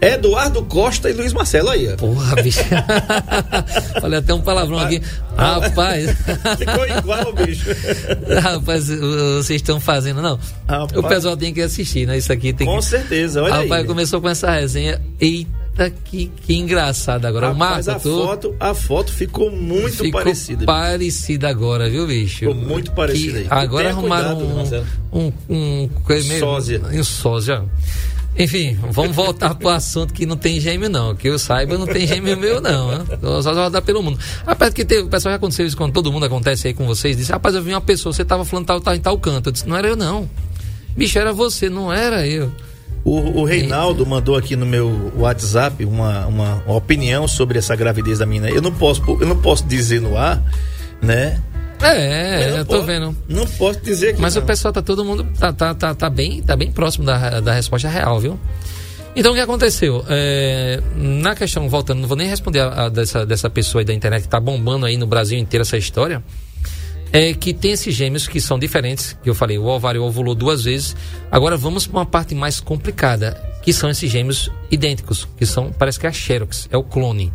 [0.00, 1.92] Eduardo Costa e Luiz Marcelo aí.
[1.92, 1.96] ó.
[1.96, 2.60] Porra, bicho.
[4.02, 5.00] Olha, até um palavrão aqui.
[5.36, 6.10] Rapaz.
[6.58, 7.66] Ficou igual, bicho.
[8.42, 10.38] Rapaz, vocês estão fazendo, não.
[10.68, 10.96] Rapaz.
[10.96, 12.18] O pessoal tem que assistir, né?
[12.18, 12.84] Isso aqui tem Com que.
[12.84, 13.86] certeza, olha Rapaz, aí.
[13.86, 15.00] começou com essa resenha.
[15.20, 17.48] Eita, que, que engraçado agora.
[17.52, 20.64] Rapaz, o Marco, a, foto, a foto ficou muito ficou parecida.
[20.64, 22.40] parecida agora, viu, bicho?
[22.40, 23.46] Ficou muito parecida Que aí.
[23.50, 26.80] Agora Tenha arrumaram cuidado, um, um, um, meio- Sósia.
[26.92, 27.64] Um sósia.
[28.38, 31.14] Enfim, vamos voltar pro assunto que não tem gêmeo, não.
[31.14, 32.98] Que eu saiba, não tem gêmeo meu, não.
[32.98, 33.04] Né?
[33.42, 34.18] Só rodar pelo mundo.
[34.46, 37.16] Rapaz, que teve, o pessoal já aconteceu isso quando todo mundo acontece aí com vocês.
[37.16, 39.48] Disse, rapaz, eu vi uma pessoa, você tava falando tal, tal, em tal canto.
[39.48, 40.28] Eu disse, não era eu, não.
[40.94, 42.52] Bicho, era você, não era eu.
[43.04, 48.18] O, o Reinaldo mandou aqui no meu WhatsApp uma, uma, uma opinião sobre essa gravidez
[48.18, 48.50] da menina.
[48.50, 50.42] Eu não posso, eu não posso dizer no ar,
[51.00, 51.40] né?
[51.82, 53.16] É, não eu tô posso- vendo.
[53.28, 54.42] Não posso dizer que Mas não.
[54.42, 57.52] o pessoal tá todo mundo tá, tá, tá, tá bem tá bem próximo da, da
[57.52, 58.38] resposta real, viu?
[59.14, 60.04] Então o que aconteceu?
[60.08, 63.94] É, na questão, voltando, não vou nem responder a, a dessa, dessa pessoa aí da
[63.94, 66.22] internet que tá bombando aí no Brasil inteiro essa história.
[67.12, 70.64] É que tem esses gêmeos que são diferentes, que eu falei, o ovário ovulou duas
[70.64, 70.94] vezes.
[71.30, 75.98] Agora vamos para uma parte mais complicada, que são esses gêmeos idênticos, que são, parece
[76.00, 77.32] que é a Xerox, é o clone.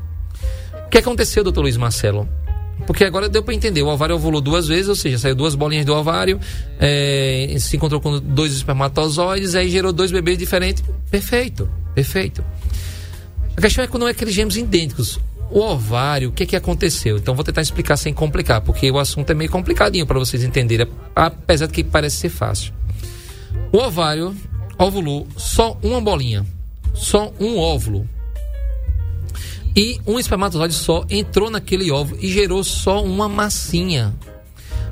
[0.86, 2.28] O que aconteceu, doutor Luiz Marcelo?
[2.86, 5.86] Porque agora deu para entender, o ovário ovulou duas vezes, ou seja, saiu duas bolinhas
[5.86, 6.40] do ovário,
[6.80, 10.84] é, se encontrou com dois espermatozoides, aí gerou dois bebês diferentes.
[11.10, 12.44] Perfeito, perfeito.
[13.56, 15.20] A questão é quando é aqueles gêmeos idênticos.
[15.52, 17.18] O ovário, o que que aconteceu?
[17.18, 20.88] Então vou tentar explicar sem complicar, porque o assunto é meio complicadinho para vocês entenderem,
[21.16, 22.74] apesar de que parece ser fácil.
[23.72, 24.36] O ovário
[24.78, 26.46] ovulou só uma bolinha,
[26.94, 28.08] só um óvulo.
[29.76, 34.14] E um espermatozoide só entrou naquele óvulo e gerou só uma massinha.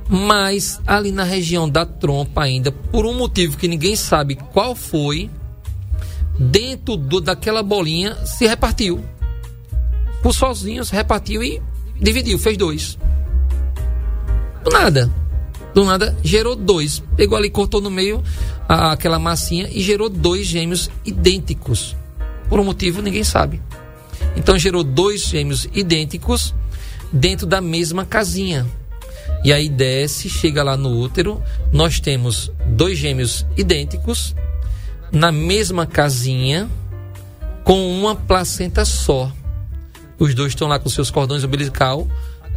[0.08, 5.30] Mas ali na região da trompa ainda, por um motivo que ninguém sabe qual foi,
[6.40, 9.04] dentro do, daquela bolinha se repartiu.
[10.24, 11.62] Por sozinho se repartiu e
[12.00, 12.98] dividiu, fez dois.
[14.64, 15.12] Do nada.
[15.74, 17.04] Do nada gerou dois.
[17.16, 18.24] Pegou ali, cortou no meio
[18.68, 21.96] a- aquela massinha e gerou dois gêmeos idênticos.
[22.50, 23.62] Por um motivo ninguém sabe.
[24.36, 26.54] Então gerou dois gêmeos idênticos
[27.12, 28.66] dentro da mesma casinha.
[29.44, 34.36] E aí desce, chega lá no útero, nós temos dois gêmeos idênticos
[35.12, 36.70] na mesma casinha
[37.64, 39.32] com uma placenta só.
[40.18, 42.08] Os dois estão lá com seus cordões umbilical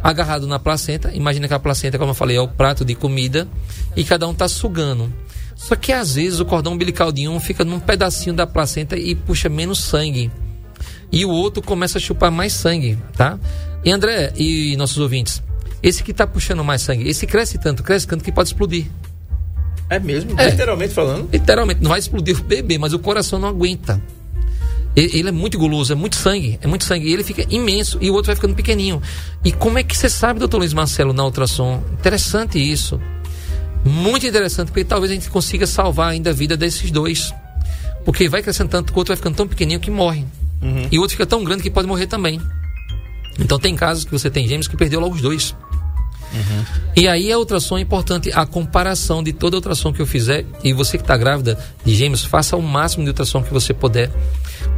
[0.01, 1.11] agarrado na placenta.
[1.13, 3.47] Imagina que a placenta, como eu falei, é o prato de comida
[3.95, 5.11] e cada um está sugando.
[5.55, 9.15] Só que às vezes o cordão umbilical de um fica num pedacinho da placenta e
[9.15, 10.29] puxa menos sangue
[11.13, 13.39] e o outro começa a chupar mais sangue, tá?
[13.85, 15.43] E André e nossos ouvintes,
[15.81, 18.87] esse que tá puxando mais sangue, esse cresce tanto, cresce tanto que pode explodir.
[19.89, 20.39] É mesmo?
[20.41, 20.49] É.
[20.49, 21.29] Literalmente falando.
[21.31, 24.01] Literalmente, não vai explodir o bebê, mas o coração não aguenta.
[24.95, 27.07] Ele é muito guloso, é muito sangue, é muito sangue.
[27.07, 29.01] E ele fica imenso e o outro vai ficando pequenininho.
[29.43, 31.83] E como é que você sabe, doutor Luiz Marcelo, na ultrassom?
[31.93, 32.99] Interessante isso.
[33.85, 37.33] Muito interessante, porque talvez a gente consiga salvar ainda a vida desses dois.
[38.05, 40.25] Porque vai crescendo tanto que o outro vai ficando tão pequenininho que morre.
[40.91, 42.41] E o outro fica tão grande que pode morrer também.
[43.39, 45.55] Então tem casos que você tem gêmeos que perdeu logo os dois.
[46.95, 50.45] E aí a ultrassom é importante, a comparação de toda a ultrassom que eu fizer,
[50.63, 54.11] e você que está grávida de gêmeos, faça o máximo de ultrassom que você puder,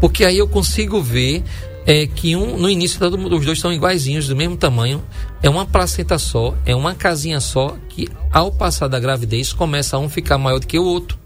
[0.02, 1.43] porque aí eu consigo ver
[1.86, 5.04] é, que um, no início os dois estão iguaizinhos, do mesmo tamanho,
[5.41, 10.00] é uma placenta só, é uma casinha só, que ao passar da gravidez começa a
[10.00, 11.17] um ficar maior do que o outro.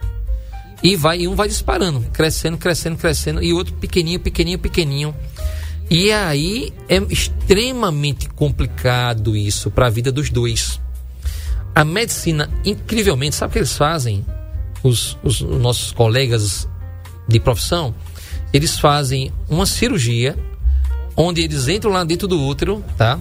[0.82, 5.16] E vai, e um vai disparando, crescendo, crescendo, crescendo, e outro pequenininho, pequenininho, pequenininho.
[5.90, 10.80] E aí é extremamente complicado isso para a vida dos dois.
[11.74, 14.26] A medicina, incrivelmente, sabe o que eles fazem?
[14.84, 16.68] Os, os nossos colegas
[17.28, 17.94] de profissão,
[18.54, 20.38] eles fazem uma cirurgia
[21.16, 23.20] onde eles entram lá dentro do útero, tá?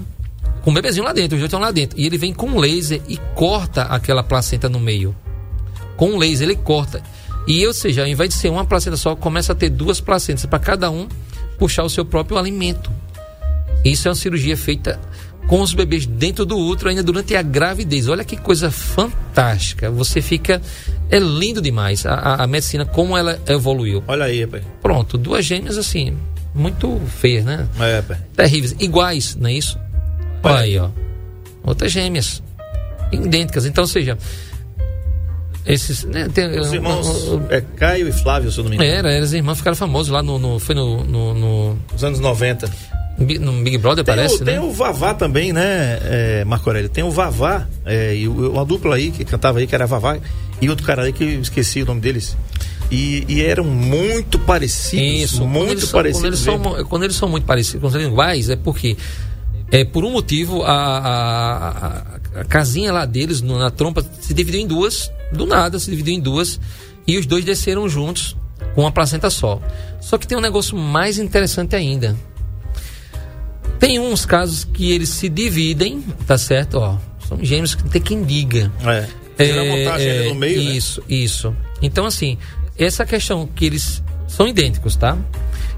[0.63, 1.99] Com o bebezinho lá dentro, os dois estão lá dentro.
[1.99, 5.15] E ele vem com um laser e corta aquela placenta no meio.
[5.97, 7.03] Com um laser ele corta.
[7.49, 10.45] E, ou seja, ao invés de ser uma placenta só, começa a ter duas placentas
[10.47, 11.09] para cada um
[11.59, 12.91] puxar o seu próprio alimento.
[13.85, 15.01] Isso é uma cirurgia feita
[15.49, 18.07] com os bebês dentro do útero ainda durante a gravidez.
[18.07, 19.91] Olha que coisa fantástica.
[19.91, 20.61] Você fica.
[21.11, 24.05] É lindo demais a, a, a medicina, como ela evoluiu.
[24.07, 24.63] Olha aí, rapaz.
[24.83, 26.15] Pronto, duas gêmeas assim.
[26.55, 27.67] muito feias, né?
[27.81, 28.19] É, pai.
[28.37, 28.77] Terríveis.
[28.79, 29.79] Iguais, não é isso?
[30.43, 30.63] Olha É.
[30.65, 30.91] aí, ó.
[31.65, 32.43] Outras gêmeas.
[33.11, 33.65] Idênticas.
[33.65, 34.19] Então, ou seja.
[35.69, 36.05] Esses.
[36.05, 37.07] Né, tem, Os irmãos
[37.51, 38.91] é, Caio e Flávio, se eu não me engano.
[38.91, 40.39] era, eram os irmãos ficaram famosos lá no.
[40.39, 42.71] no- foi no, no, no, Nos anos 90.
[43.41, 44.53] no Big Brother, Tem, parece, o, né?
[44.53, 46.89] tem o Vavá também, né, é, Marco Aurélio?
[46.89, 50.17] Tem o Vavá, é, e uma dupla aí que cantava aí, que era Vavá,
[50.61, 52.37] e outro cara aí que eu esqueci o nome deles.
[52.91, 55.23] E, e eram muito parecidos.
[55.33, 56.41] Isso, quando muito eles, são, quando, eles parecidos.
[56.41, 58.97] são, quando eles são muito parecidos, quando eles são iguais, é porque,
[59.71, 64.33] é, por um motivo, a, a, a- a casinha lá deles, no- na trompa, se
[64.33, 66.61] dividiu em duas, do nada se dividiu em duas,
[67.07, 68.37] e os dois desceram juntos,
[68.75, 69.61] com uma placenta só.
[70.01, 72.17] Só que tem um negócio mais interessante ainda.
[73.79, 76.79] Tem uns casos que eles se dividem, tá certo?
[76.79, 76.97] Ó,
[77.29, 78.73] são gêmeos que tem quem diga.
[78.85, 79.09] É.
[79.41, 80.73] A montagem ali no meio, né?
[80.73, 81.55] Isso, isso.
[81.81, 82.37] Então, assim,
[82.77, 85.17] essa questão que eles são idênticos, tá?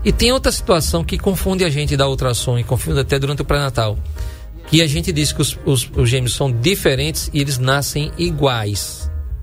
[0.03, 3.45] E tem outra situação que confunde a gente da ultrassom e confunde até durante o
[3.45, 3.99] pré-natal.
[4.69, 9.00] Que a gente diz que os, os- os gêmeos são diferentes e eles nascem iguais.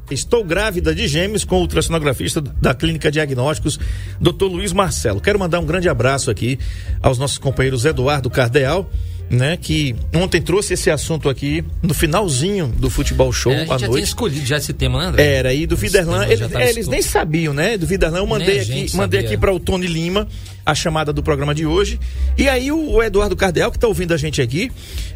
[0.09, 3.77] Estou grávida de gêmeos com o ultrassonografista da Clínica Diagnósticos,
[4.21, 4.45] Dr.
[4.45, 5.19] Luiz Marcelo.
[5.19, 6.57] Quero mandar um grande abraço aqui
[7.01, 8.89] aos nossos companheiros Eduardo Cardeal,
[9.29, 13.61] né, que ontem trouxe esse assunto aqui no finalzinho do Futebol Show É, a à
[13.61, 14.03] gente já tinha noite.
[14.05, 15.25] escolhido já esse tema, né, André?
[15.35, 17.77] Era, e do Viderlan, já tava é, eles nem sabiam, né?
[17.77, 19.19] Do Viderlan, eu mandei Nem a aqui, mandei sabia.
[19.21, 20.27] aqui para o Tony Lima
[20.65, 21.97] a chamada do programa de hoje.
[22.37, 24.69] E aí o, o Eduardo Cardeal, que tá ouvindo a gente aqui,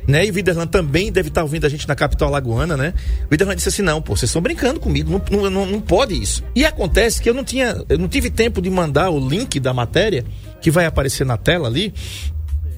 [0.08, 0.26] né?
[0.26, 2.94] E o Viderlan também deve estar ouvindo a gente na capital lagoana, né?
[3.26, 6.42] O Viderlan disse assim: não, pô, vocês estão brincando comigo, não, não, não pode isso.
[6.56, 9.74] E acontece que eu não tinha, eu não tive tempo de mandar o link da
[9.74, 10.24] matéria,
[10.62, 11.94] que vai aparecer na tela ali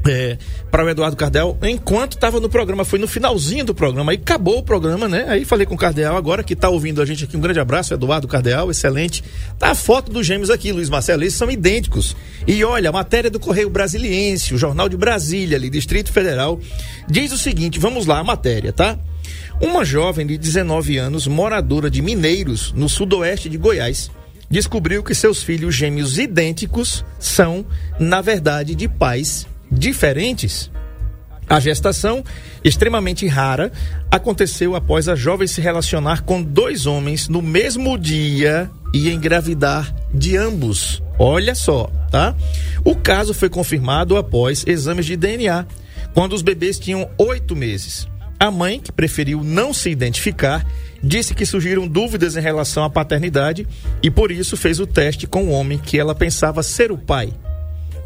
[0.05, 0.37] é,
[0.69, 2.83] para o Eduardo Cardel enquanto estava no programa.
[2.83, 4.11] Foi no finalzinho do programa.
[4.11, 5.25] Aí acabou o programa, né?
[5.27, 7.37] Aí falei com o Cardeal agora, que está ouvindo a gente aqui.
[7.37, 9.23] Um grande abraço, Eduardo Cardeal, excelente.
[9.57, 11.23] Tá a foto dos gêmeos aqui, Luiz Marcelo.
[11.23, 12.15] Eles são idênticos.
[12.45, 16.59] E olha, a matéria do Correio Brasiliense, o Jornal de Brasília, ali, Distrito Federal,
[17.07, 18.97] diz o seguinte: vamos lá, a matéria, tá?
[19.61, 24.11] Uma jovem de 19 anos, moradora de Mineiros, no sudoeste de Goiás,
[24.49, 27.65] descobriu que seus filhos gêmeos idênticos são,
[27.99, 30.71] na verdade, de pais diferentes.
[31.49, 32.23] A gestação,
[32.63, 33.71] extremamente rara,
[34.09, 40.37] aconteceu após a jovem se relacionar com dois homens no mesmo dia e engravidar de
[40.37, 41.01] ambos.
[41.19, 42.35] Olha só, tá?
[42.83, 45.65] O caso foi confirmado após exames de DNA,
[46.13, 48.07] quando os bebês tinham oito meses.
[48.39, 50.65] A mãe, que preferiu não se identificar,
[51.01, 53.67] disse que surgiram dúvidas em relação à paternidade
[54.01, 57.33] e por isso fez o teste com o homem que ela pensava ser o pai.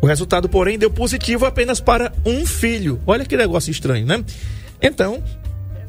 [0.02, 3.00] O resultado, porém, deu positivo apenas para um filho.
[3.06, 4.24] Olha que negócio estranho, né?
[4.82, 5.24] Então,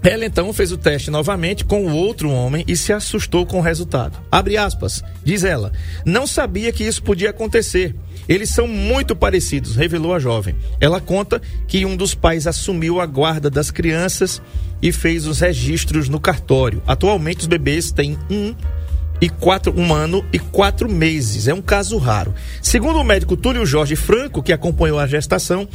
[0.02, 3.62] ela então fez o teste novamente com o outro homem e se assustou com o
[3.62, 4.18] resultado.
[4.30, 5.72] Abre aspas, diz ela.
[6.06, 7.94] Não sabia que isso podia acontecer.
[8.28, 10.54] Eles são muito parecidos, revelou a jovem.
[10.80, 14.40] Ela conta que um dos pais assumiu a guarda das crianças
[14.80, 16.82] e fez os registros no cartório.
[16.86, 18.54] Atualmente os bebês têm um
[19.20, 21.48] e quatro, um ano e quatro meses.
[21.48, 22.34] É um caso raro.
[22.62, 25.68] Segundo o médico Túlio Jorge Franco, que acompanhou a gestação,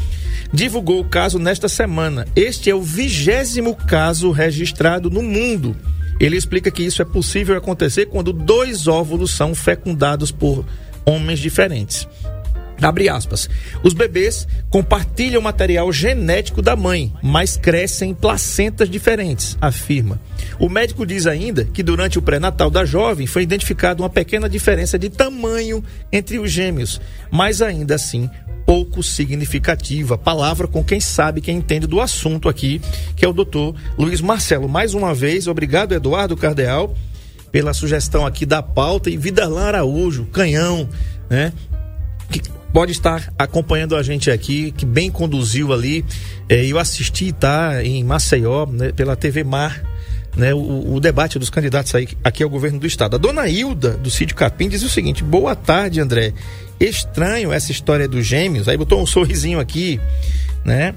[0.52, 2.28] divulgou o caso nesta semana.
[2.36, 5.76] Este é o vigésimo caso registrado no mundo.
[6.20, 10.66] Ele explica que isso é possível acontecer quando dois óvulos são fecundados por
[11.06, 12.08] homens diferentes.
[12.82, 13.50] Abre aspas.
[13.84, 20.20] Os bebês compartilham material genético da mãe, mas crescem em placentas diferentes, afirma.
[20.60, 24.98] O médico diz ainda que durante o pré-natal da jovem foi identificada uma pequena diferença
[24.98, 27.00] de tamanho entre os gêmeos,
[27.32, 28.30] mas ainda assim
[28.66, 30.18] pouco significativa.
[30.18, 32.82] Palavra com quem sabe, quem entende do assunto aqui,
[33.16, 34.68] que é o doutor Luiz Marcelo.
[34.70, 36.96] Mais uma vez, obrigado, Eduardo Cardeal,
[37.52, 40.90] pela sugestão aqui da pauta e Vidarlan Araújo, canhão,
[41.30, 41.54] né?
[42.30, 42.42] que
[42.74, 46.04] pode estar acompanhando a gente aqui, que bem conduziu ali.
[46.50, 49.84] Eh, eu assisti, tá, em Maceió, né, pela TV Mar,
[50.36, 53.16] né, o, o debate dos candidatos aí, aqui ao governo do estado.
[53.16, 56.34] A dona Hilda, do Sítio Capim, diz o seguinte: boa tarde, André.
[56.80, 58.68] Estranho essa história dos gêmeos.
[58.68, 60.02] Aí botou um sorrisinho aqui,
[60.64, 60.96] né?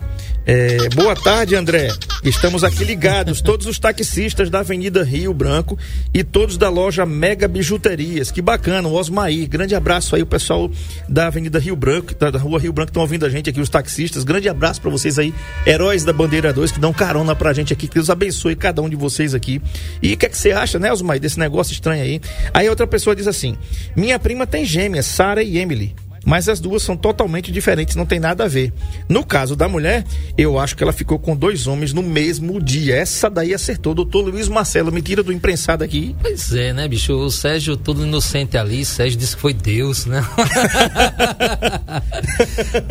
[0.48, 1.88] É, boa tarde, André.
[2.22, 5.76] Estamos aqui ligados, todos os taxistas da Avenida Rio Branco
[6.14, 8.31] e todos da loja Mega Bijuterias.
[8.31, 9.48] Que bacana, o Osmair.
[9.48, 10.70] Grande abraço aí, o pessoal
[11.09, 13.68] da Avenida Rio Branco, da, da Rua Rio Branco, estão ouvindo a gente aqui, os
[13.68, 14.22] taxistas.
[14.22, 15.35] Grande abraço para vocês aí,
[15.66, 17.88] heróis da Bandeira 2, que dão carona pra gente aqui.
[17.88, 19.61] Que Deus abençoe cada um de vocês aqui.
[20.00, 22.20] E o que é que você acha, né, Osmair, desse negócio estranho aí?
[22.55, 23.57] Aí outra pessoa diz assim:
[23.96, 26.06] Minha prima tem gêmeas, Sara e Emily.
[26.27, 28.73] Mas as duas são totalmente diferentes, não tem nada a ver.
[29.09, 30.05] No caso da mulher,
[30.37, 32.97] eu acho que ela ficou com dois homens no mesmo dia.
[32.97, 33.95] Essa daí acertou.
[33.95, 36.17] Doutor Luiz Marcelo, me tira do imprensado aqui.
[36.21, 37.12] Pois é, né, bicho?
[37.12, 40.19] O Sérgio, todo inocente ali, Sérgio disse que foi Deus, né?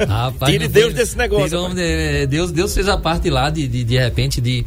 [0.07, 1.59] Rapaz, Tire Deus foi, desse negócio.
[2.29, 4.65] Deus, Deus fez a parte lá de, de, de repente, de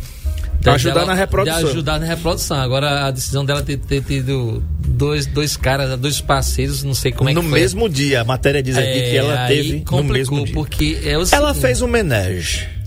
[0.61, 1.63] de ajudar dela, na reprodução.
[1.63, 2.57] De ajudar na reprodução.
[2.59, 7.31] Agora, a decisão dela ter, ter tido dois, dois caras, dois parceiros, não sei como
[7.31, 7.59] é no que foi.
[7.59, 10.55] No mesmo dia, a matéria diz aqui é, que ela teve no mesmo dia.
[10.55, 12.78] porque é o Ela fez um menage.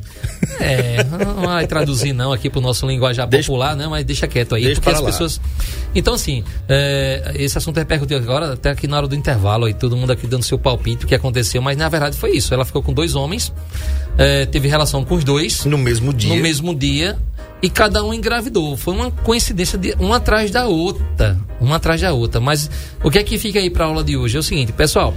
[0.62, 3.88] É, não vai traduzir não aqui para o nosso linguajar deixa, popular, né?
[3.88, 5.06] Mas deixa quieto aí, deixa porque as lá.
[5.08, 5.42] pessoas.
[5.94, 9.98] Então, assim, é, esse assunto repercutiu agora, até aqui na hora do intervalo, aí todo
[9.98, 12.54] mundo aqui dando seu palpite, o que aconteceu, mas na verdade foi isso.
[12.54, 13.52] Ela ficou com dois homens,
[14.18, 15.66] é, teve relação com os dois.
[15.66, 16.36] No mesmo dia.
[16.36, 17.18] No mesmo dia
[17.62, 18.76] e cada um engravidou.
[18.76, 22.42] Foi uma coincidência de uma atrás da outra, uma atrás da outra.
[22.42, 22.70] Mas
[23.04, 25.14] o que é que fica aí para aula de hoje é o seguinte, pessoal.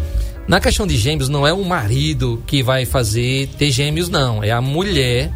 [0.47, 4.51] Na questão de gêmeos não é o marido que vai fazer ter gêmeos não, é
[4.51, 5.33] a mulher,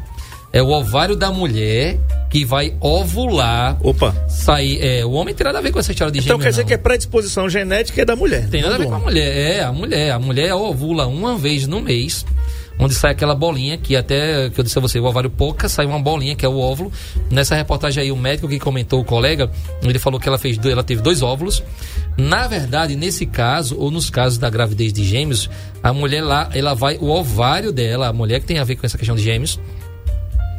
[0.52, 1.98] é o ovário da mulher
[2.30, 3.78] que vai ovular.
[3.82, 4.14] Opa.
[4.28, 6.40] Sair, é, o homem tem nada a ver com essa história de então, gêmeos.
[6.40, 6.68] Então quer dizer não.
[6.68, 8.48] que a predisposição genética é da mulher.
[8.50, 11.66] Tem nada a ver com a mulher, é a mulher, a mulher ovula uma vez
[11.66, 12.26] no mês
[12.78, 15.86] onde sai aquela bolinha que até que eu disse a você, o ovário pouca, sai
[15.86, 16.92] uma bolinha que é o óvulo.
[17.30, 19.50] Nessa reportagem aí o médico que comentou o colega,
[19.82, 21.62] ele falou que ela fez, ela teve dois óvulos.
[22.16, 25.50] Na verdade, nesse caso ou nos casos da gravidez de gêmeos,
[25.82, 28.86] a mulher lá, ela vai o ovário dela, a mulher que tem a ver com
[28.86, 29.58] essa questão de gêmeos,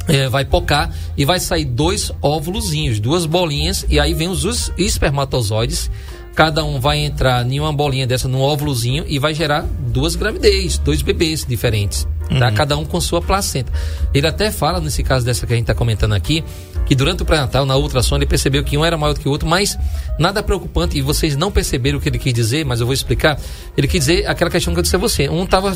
[0.08, 5.90] é, vai pocar e vai sair dois óvulozinhos, duas bolinhas, e aí vem os espermatozoides
[6.39, 10.78] cada um vai entrar em uma bolinha dessa, num óvulozinho, e vai gerar duas gravidez,
[10.78, 12.08] dois bebês diferentes.
[12.30, 12.47] Tá?
[12.47, 12.54] Uhum.
[12.54, 13.73] Cada um com sua placenta.
[14.13, 16.41] Ele até fala, nesse caso dessa que a gente está comentando aqui,
[16.86, 19.32] que durante o pré-natal, na ultrassom, ele percebeu que um era maior do que o
[19.32, 19.78] outro, mas
[20.17, 23.38] nada preocupante, e vocês não perceberam o que ele quis dizer, mas eu vou explicar.
[23.78, 25.28] Ele quis dizer aquela questão que eu disse a você.
[25.28, 25.73] Um estava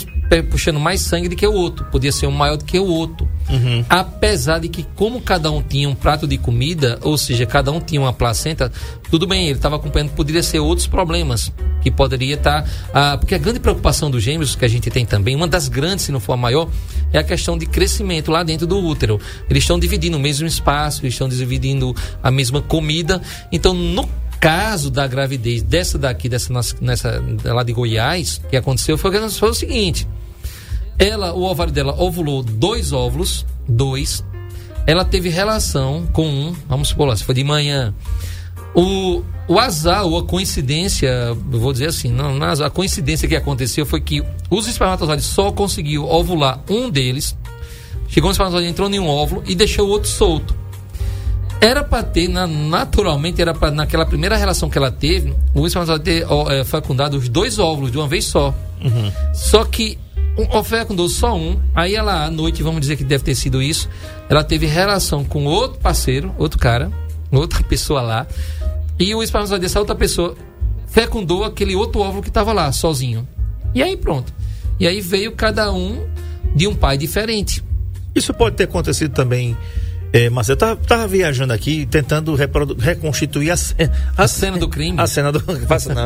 [0.49, 3.28] puxando mais sangue do que o outro, podia ser um maior do que o outro.
[3.49, 3.84] Uhum.
[3.89, 7.80] Apesar de que, como cada um tinha um prato de comida, ou seja, cada um
[7.80, 8.71] tinha uma placenta,
[9.13, 12.63] tudo bem, ele estava acompanhando, poderia ser outros problemas que poderia estar.
[12.63, 15.67] Tá, ah, porque a grande preocupação dos gêmeos que a gente tem também, uma das
[15.67, 16.67] grandes, se não for a maior,
[17.12, 19.19] é a questão de crescimento lá dentro do útero.
[19.47, 23.21] Eles estão dividindo o mesmo espaço, eles estão dividindo a mesma comida.
[23.52, 29.30] Então, no caso da gravidez dessa daqui, dessa nessa lá de Goiás, que aconteceu foi,
[29.30, 30.08] foi o seguinte:
[30.97, 34.26] ela, o ovário dela ovulou dois óvulos, dois.
[34.88, 37.93] Ela teve relação com um, vamos supor se foi de manhã.
[38.76, 43.36] O, o azar ou a coincidência, eu vou dizer assim, não, não a coincidência que
[43.36, 47.38] aconteceu foi que os espermatozoides só conseguiu ovular um deles.
[48.08, 50.56] Chegou um espermatozoide, entrou em um óvulo e deixou o outro solto.
[51.62, 56.04] Era para ter, na, naturalmente, era para naquela primeira relação que ela teve, o espermatozoide
[56.04, 58.54] ter ó, é, fecundado os dois óvulos de uma vez só.
[58.84, 59.12] Uhum.
[59.34, 59.98] Só que
[60.38, 63.88] um, fecundou só um, aí ela à noite, vamos dizer que deve ter sido isso,
[64.28, 66.92] ela teve relação com outro parceiro, outro cara,
[67.32, 68.28] outra pessoa lá,
[69.00, 70.36] e o espermatozoide dessa outra pessoa
[70.88, 73.28] fecundou aquele outro óvulo que estava lá, sozinho.
[73.74, 74.34] E aí pronto.
[74.80, 76.08] E aí veio cada um
[76.56, 77.64] de um pai diferente.
[78.14, 79.58] Isso pode ter acontecido também
[80.14, 83.56] é, mas eu tava, tava, viajando aqui, tentando reconstituir a,
[84.16, 85.02] a, a, cena do crime.
[85.02, 85.42] A cena do.
[85.66, 86.06] Passa, não.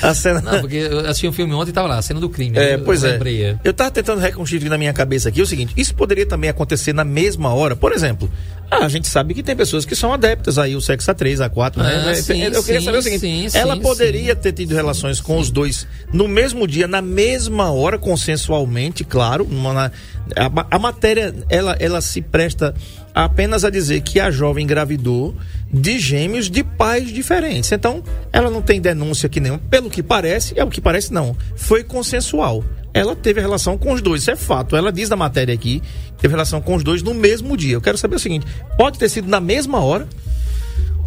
[0.00, 0.40] a cena.
[0.40, 2.56] Não, porque eu assisti um filme ontem e tava lá, a cena do crime.
[2.56, 3.58] É, pois eu é.
[3.62, 7.04] Eu tava tentando reconstituir na minha cabeça aqui o seguinte: isso poderia também acontecer na
[7.04, 7.76] mesma hora.
[7.76, 8.30] Por exemplo,
[8.70, 11.76] ah, a gente sabe que tem pessoas que são adeptas aí, o sexo A3, A4,
[11.76, 12.10] né?
[12.10, 15.38] Ah, sim, eu queria sim, saber o seguinte: sim, ela poderia ter tido relações com
[15.38, 19.44] os dois no mesmo dia, na mesma hora, consensualmente, claro.
[19.44, 19.92] Uma,
[20.34, 22.74] a, a matéria, ela, ela se presta
[23.14, 25.34] apenas a dizer que a jovem engravidou
[25.72, 27.70] de gêmeos de pais diferentes.
[27.72, 28.02] Então,
[28.32, 29.58] ela não tem denúncia aqui nenhum.
[29.58, 31.36] Pelo que parece, é o que parece não.
[31.54, 32.64] Foi consensual.
[32.96, 34.74] Ela teve relação com os dois, isso é fato.
[34.74, 35.82] Ela diz na matéria aqui,
[36.16, 37.74] teve relação com os dois no mesmo dia.
[37.74, 38.46] Eu quero saber o seguinte:
[38.78, 40.08] pode ter sido na mesma hora?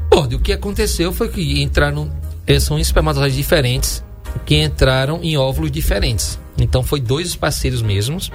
[0.07, 0.35] Pode.
[0.35, 2.11] O que aconteceu foi que entraram.
[2.45, 4.03] Eh, são espermatozoides diferentes
[4.45, 6.39] que entraram em óvulos diferentes.
[6.59, 8.31] Então foi dois parceiros mesmos.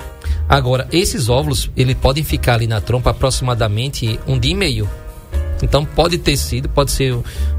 [0.49, 4.91] Agora, esses óvulos, eles podem ficar ali na trompa aproximadamente um dia e meio.
[5.63, 7.15] Então pode ter sido, pode ser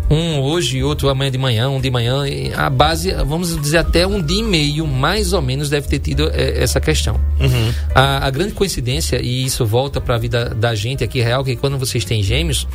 [0.09, 2.23] um hoje, outro amanhã de manhã, um de manhã.
[2.55, 6.29] A base, vamos dizer, até um dia e meio, mais ou menos, deve ter tido
[6.33, 7.15] é, essa questão.
[7.39, 7.73] Uhum.
[7.93, 11.55] A, a, grande coincidência, e isso volta para a vida da gente aqui real, que
[11.55, 12.67] quando vocês têm gêmeos,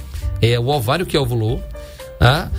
[0.43, 1.63] é o ovário que ovulou,
[2.19, 2.51] tá?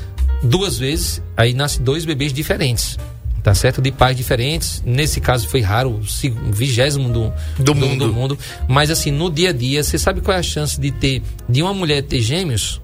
[0.44, 2.98] duas vezes, aí nasce dois bebês diferentes
[3.44, 3.82] tá certo?
[3.82, 4.82] De pais diferentes.
[4.86, 8.08] Nesse caso foi raro, o vigésimo do, do, do, mundo.
[8.08, 8.40] do mundo.
[8.68, 11.62] Mas assim, no dia a dia, você sabe qual é a chance de ter, de
[11.62, 12.82] uma mulher ter gêmeos?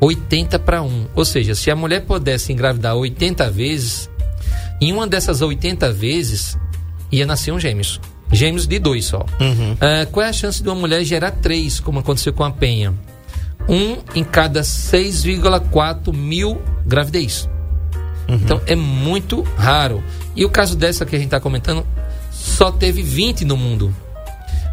[0.00, 1.06] 80 para 1.
[1.14, 4.10] Ou seja, se a mulher pudesse engravidar 80 vezes,
[4.80, 6.58] Em uma dessas 80 vezes,
[7.12, 8.00] ia nascer um gêmeos.
[8.32, 9.24] Gêmeos de dois só.
[9.40, 9.74] Uhum.
[9.74, 12.92] Uh, qual é a chance de uma mulher gerar três, como aconteceu com a Penha?
[13.68, 17.48] Um em cada 6,4 mil gravidez.
[18.32, 18.40] Uhum.
[18.42, 20.02] Então é muito raro.
[20.34, 21.86] E o caso dessa que a gente está comentando,
[22.30, 23.94] só teve 20 no mundo.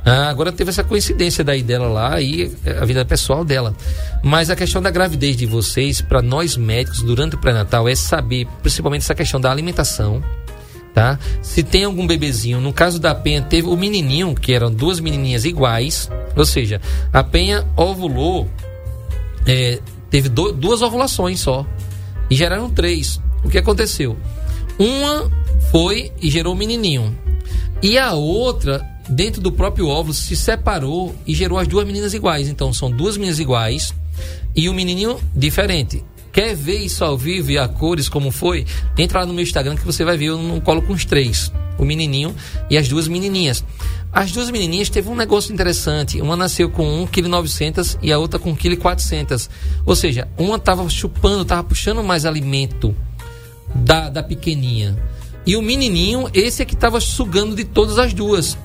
[0.06, 3.76] Ah, agora teve essa coincidência daí dela lá e a vida pessoal dela.
[4.24, 8.48] Mas a questão da gravidez de vocês, para nós médicos, durante o pré-natal, é saber,
[8.62, 10.24] principalmente essa questão da alimentação,
[10.94, 11.20] tá?
[11.42, 15.44] Se tem algum bebezinho, no caso da Penha, teve o menininho, que eram duas menininhas
[15.44, 16.82] iguais, ou seja,
[17.12, 18.50] a Penha ovulou,
[19.46, 19.80] é,
[20.10, 21.68] teve do, duas ovulações só,
[22.30, 23.22] e geraram três.
[23.44, 24.18] O que aconteceu?
[24.78, 25.30] Uma
[25.72, 27.18] foi e gerou um menininho.
[27.82, 32.48] E a outra, dentro do próprio óvulo, se separou e gerou as duas meninas iguais.
[32.50, 33.94] Então, são duas meninas iguais
[34.56, 36.04] e um menininho diferente.
[36.32, 38.66] Quer ver isso ao vivo e a cores como foi?
[38.98, 41.52] Entra lá no meu Instagram que você vai ver, eu não coloco os três.
[41.78, 42.36] O menininho
[42.70, 43.64] e as duas menininhas.
[44.12, 46.22] As duas menininhas teve um negócio interessante.
[46.22, 49.50] Uma nasceu com 1,9 kg e a outra com 1,4 kg.
[49.86, 52.96] Ou seja, uma estava chupando, estava puxando mais alimento
[53.74, 54.96] da, da pequeninha.
[55.46, 58.58] E o menininho, esse é que estava sugando de todas as duas.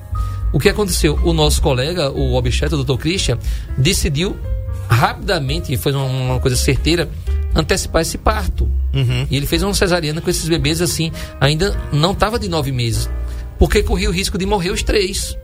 [0.53, 1.19] O que aconteceu?
[1.23, 2.97] O nosso colega, o obstetra, o Dr.
[2.97, 3.37] Christian,
[3.77, 4.37] decidiu
[4.87, 7.09] rapidamente, foi uma, coisa certeira,
[7.53, 8.69] antecipar esse parto.
[8.93, 9.27] Uhum.
[9.29, 13.09] E ele fez uma cesariana com esses bebês assim, ainda não estava de nove meses.
[13.57, 15.37] Porque corria o risco de morrer os três.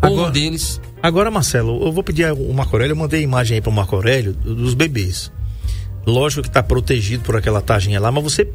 [0.00, 0.80] Agora, ou um deles.
[1.02, 3.72] Agora, Marcelo, eu vou pedir o Marco Aurélio, eu mandei a imagem aí para o
[3.72, 5.30] Marco Aurélio dos bebês.
[6.06, 8.48] Lógico que está protegido por aquela tajinha lá, mas você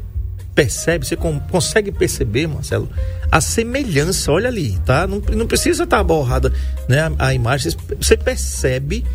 [0.59, 2.89] percebe, você consegue perceber, Marcelo,
[3.31, 5.07] a semelhança, olha ali, tá?
[5.07, 6.51] Não, não precisa estar tá borrada
[6.85, 9.05] né, a, a imagem, você percebe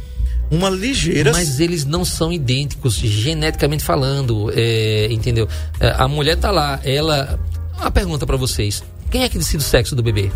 [0.50, 1.32] uma ligeira.
[1.32, 5.46] Mas eles não são idênticos, geneticamente falando, é, entendeu?
[5.78, 7.38] É, a mulher tá lá, ela.
[7.78, 10.30] Uma pergunta para vocês: quem é que decide o sexo do bebê?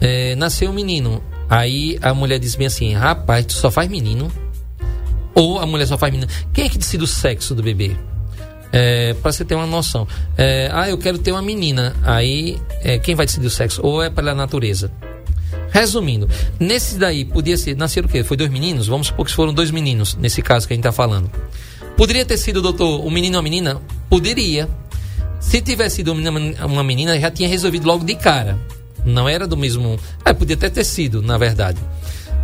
[0.00, 1.22] É, nasceu um menino.
[1.48, 4.28] Aí a mulher diz bem assim: rapaz, tu só faz menino.
[5.36, 6.30] Ou a mulher só faz menino.
[6.52, 7.96] Quem é que decide o sexo do bebê?
[8.72, 10.06] É, para você ter uma noção.
[10.36, 11.94] É, ah, eu quero ter uma menina.
[12.02, 13.80] Aí, é, quem vai decidir o sexo?
[13.84, 14.90] Ou é pela natureza?
[15.70, 18.24] Resumindo, nesse daí podia ser, nasceram o quê?
[18.24, 18.88] Foi dois meninos?
[18.88, 21.30] Vamos supor que foram dois meninos, nesse caso que a gente está falando.
[21.96, 23.80] Poderia ter sido, doutor, um menino ou uma menina?
[24.08, 24.68] Poderia.
[25.38, 28.58] Se tivesse sido uma menina, já tinha resolvido logo de cara.
[29.04, 29.98] Não era do mesmo.
[30.24, 31.78] É, podia até ter sido, na verdade.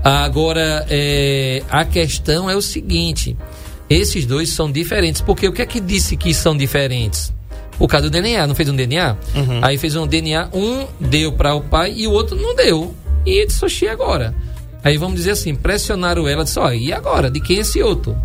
[0.03, 3.37] Agora, é, a questão é o seguinte:
[3.89, 5.21] esses dois são diferentes.
[5.21, 7.33] Porque o que é que disse que são diferentes?
[7.79, 9.17] O caso do DNA, não fez um DNA?
[9.35, 9.61] Uhum.
[9.63, 12.95] Aí fez um DNA, um deu para o pai e o outro não deu.
[13.25, 14.35] E ele disse, agora?
[14.83, 17.31] Aí vamos dizer assim, pressionaram ela, disse, ó, e agora?
[17.31, 18.17] De quem é esse outro?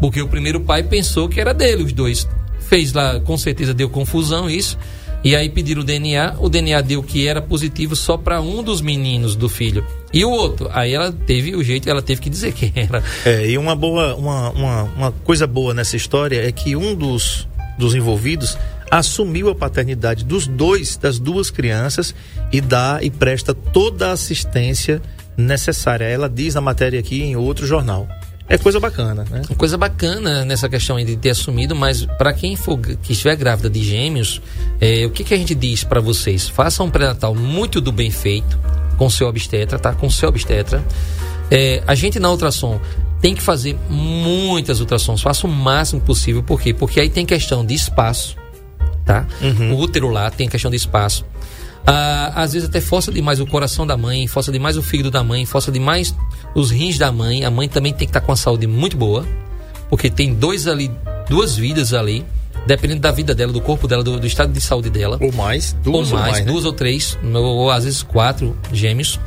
[0.00, 2.28] Porque o primeiro pai pensou que era dele, os dois.
[2.58, 4.76] Fez lá, com certeza deu confusão isso.
[5.22, 8.80] E aí pediram o DNA, o DNA deu que era positivo só para um dos
[8.80, 9.84] meninos do filho.
[10.12, 13.02] E o outro, aí ela teve o jeito, ela teve que dizer quem era.
[13.24, 17.46] É, e uma boa, uma, uma, uma coisa boa nessa história é que um dos,
[17.78, 18.56] dos envolvidos
[18.90, 22.14] assumiu a paternidade dos dois, das duas crianças
[22.50, 25.00] e dá e presta toda a assistência
[25.36, 26.04] necessária.
[26.04, 28.08] Ela diz na matéria aqui em outro jornal.
[28.50, 29.42] É coisa bacana, né?
[29.56, 33.80] Coisa bacana nessa questão de ter assumido, mas para quem for que estiver grávida de
[33.80, 34.42] gêmeos,
[34.80, 36.48] é, o que, que a gente diz para vocês?
[36.48, 38.58] Façam um pré-natal muito do bem feito
[38.98, 39.94] com seu obstetra, tá?
[39.94, 40.84] Com seu obstetra.
[41.48, 42.80] É, a gente na ultrassom
[43.20, 46.74] tem que fazer muitas ultrassons, faça o máximo possível, por quê?
[46.74, 48.34] Porque aí tem questão de espaço,
[49.04, 49.28] tá?
[49.40, 49.74] Uhum.
[49.74, 51.24] O útero lá tem questão de espaço.
[51.86, 55.24] Ah, às vezes até força demais o coração da mãe, força demais o fígado da
[55.24, 56.14] mãe, força demais
[56.54, 57.44] os rins da mãe.
[57.44, 59.26] A mãe também tem que estar com a saúde muito boa,
[59.88, 60.90] porque tem dois ali,
[61.28, 62.24] duas vidas ali,
[62.66, 65.18] dependendo da vida dela, do corpo dela, do, do estado de saúde dela.
[65.20, 66.68] Ou mais, duas ou mais, ou mais duas né?
[66.68, 69.18] ou três, ou, ou, às vezes quatro gêmeos.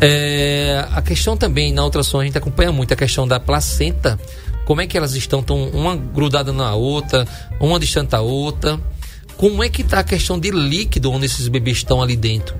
[0.00, 4.18] É, a questão também na ultrassom a gente acompanha muito a questão da placenta,
[4.64, 7.26] como é que elas estão tão uma grudada na outra,
[7.60, 8.78] uma distante da outra.
[9.36, 12.54] Como é que está a questão de líquido onde esses bebês estão ali dentro?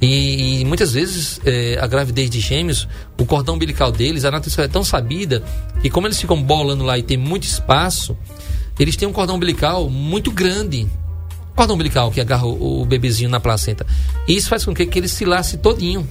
[0.00, 2.88] E, e muitas vezes é, a gravidez de gêmeos,
[3.18, 5.42] o cordão umbilical deles, a natureza é tão sabida
[5.82, 8.16] que como eles ficam bolando lá e tem muito espaço,
[8.78, 10.86] eles têm um cordão umbilical muito grande.
[11.56, 13.84] Cordão umbilical que agarra o, o bebezinho na placenta.
[14.28, 16.08] E isso faz com que, que ele se lace todinho.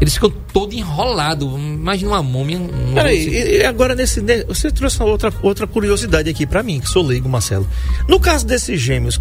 [0.00, 1.46] Eles ficam todo enrolado.
[1.56, 2.58] Imagina uma múmia.
[2.94, 4.20] Peraí, e agora nesse.
[4.46, 7.68] Você trouxe outra, outra curiosidade aqui para mim, que sou leigo, Marcelo.
[8.06, 9.20] No caso desses gêmeos,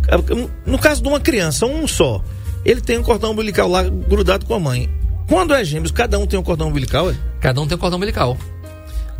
[0.65, 2.23] no caso de uma criança, um só,
[2.63, 4.89] ele tem um cordão umbilical lá grudado com a mãe.
[5.27, 7.09] Quando é gêmeos, cada um tem um cordão umbilical?
[7.09, 7.15] É?
[7.41, 8.37] Cada um tem um cordão umbilical.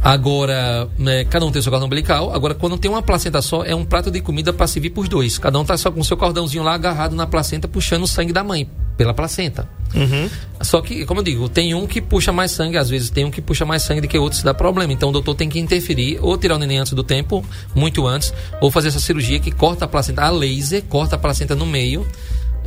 [0.02, 2.34] Agora, né, cada um tem seu cordão umbilical.
[2.34, 5.10] Agora, quando tem uma placenta só, é um prato de comida para servir para os
[5.10, 5.38] dois.
[5.38, 8.32] Cada um tá só com o seu cordãozinho lá agarrado na placenta, puxando o sangue
[8.32, 9.70] da mãe pela placenta.
[9.94, 10.30] Uhum.
[10.62, 13.32] Só que, como eu digo, tem um que puxa mais sangue, às vezes tem um
[13.32, 14.92] que puxa mais sangue do que outro, se dá problema.
[14.92, 17.46] Então o doutor tem que interferir, ou tirar o neném antes do tempo,
[17.76, 21.56] muito antes, ou fazer essa cirurgia que corta a placenta a laser, corta a placenta
[21.56, 22.06] no meio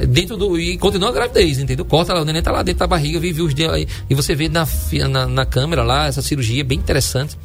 [0.06, 0.58] dentro do.
[0.58, 1.84] E continua a gravidez, entendeu?
[1.84, 3.86] Corta lá, o neném tá lá dentro da barriga, vive os dias.
[4.08, 4.66] E você vê na,
[5.08, 7.36] na, na, câmera lá essa cirurgia bem interessante.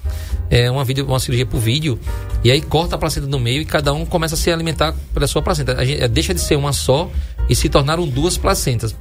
[0.49, 1.99] É uma, vídeo, uma cirurgia por vídeo.
[2.43, 5.27] E aí corta a placenta no meio e cada um começa a se alimentar pela
[5.27, 5.83] sua placenta.
[5.85, 7.09] Gente, é, deixa de ser uma só
[7.49, 8.95] e se tornaram duas placentas.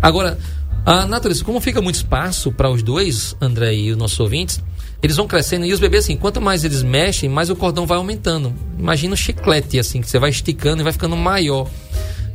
[0.00, 0.38] Agora,
[0.84, 4.62] a natureza, como fica muito espaço para os dois, André e os nossos ouvintes,
[5.02, 7.98] eles vão crescendo e os bebês, assim, quanto mais eles mexem, mais o cordão vai
[7.98, 8.54] aumentando.
[8.78, 11.68] Imagina um chiclete, assim, que você vai esticando e vai ficando maior.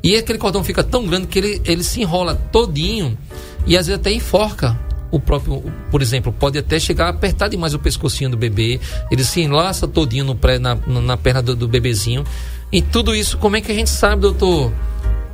[0.04, 3.18] E aquele cordão fica tão grande que ele, ele se enrola todinho
[3.66, 4.80] e às vezes até enforca
[5.12, 8.80] o próprio, por exemplo, pode até chegar a apertar demais o pescocinho do bebê,
[9.12, 12.24] ele se enlaça todinho no pré, na, na perna do, do bebezinho.
[12.72, 14.72] E tudo isso, como é que a gente sabe, doutor?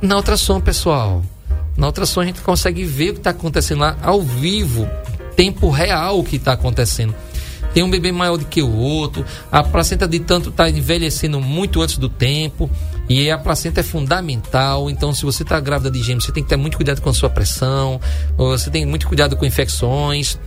[0.02, 1.22] Na ultrassom, pessoal.
[1.76, 4.88] Na ultrassom a gente consegue ver o que está acontecendo lá ao vivo,
[5.36, 7.14] tempo real o que está acontecendo.
[7.72, 11.80] Tem um bebê maior do que o outro, a placenta de tanto está envelhecendo muito
[11.80, 12.68] antes do tempo.
[13.08, 16.48] E a placenta é fundamental, então se você está grávida de gêmeos, você tem que
[16.48, 17.98] ter muito cuidado com a sua pressão,
[18.36, 20.38] você tem muito cuidado com infecções,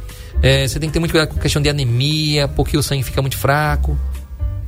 [0.43, 3.03] é, você tem que ter muito cuidado com a questão de anemia, porque o sangue
[3.03, 3.97] fica muito fraco.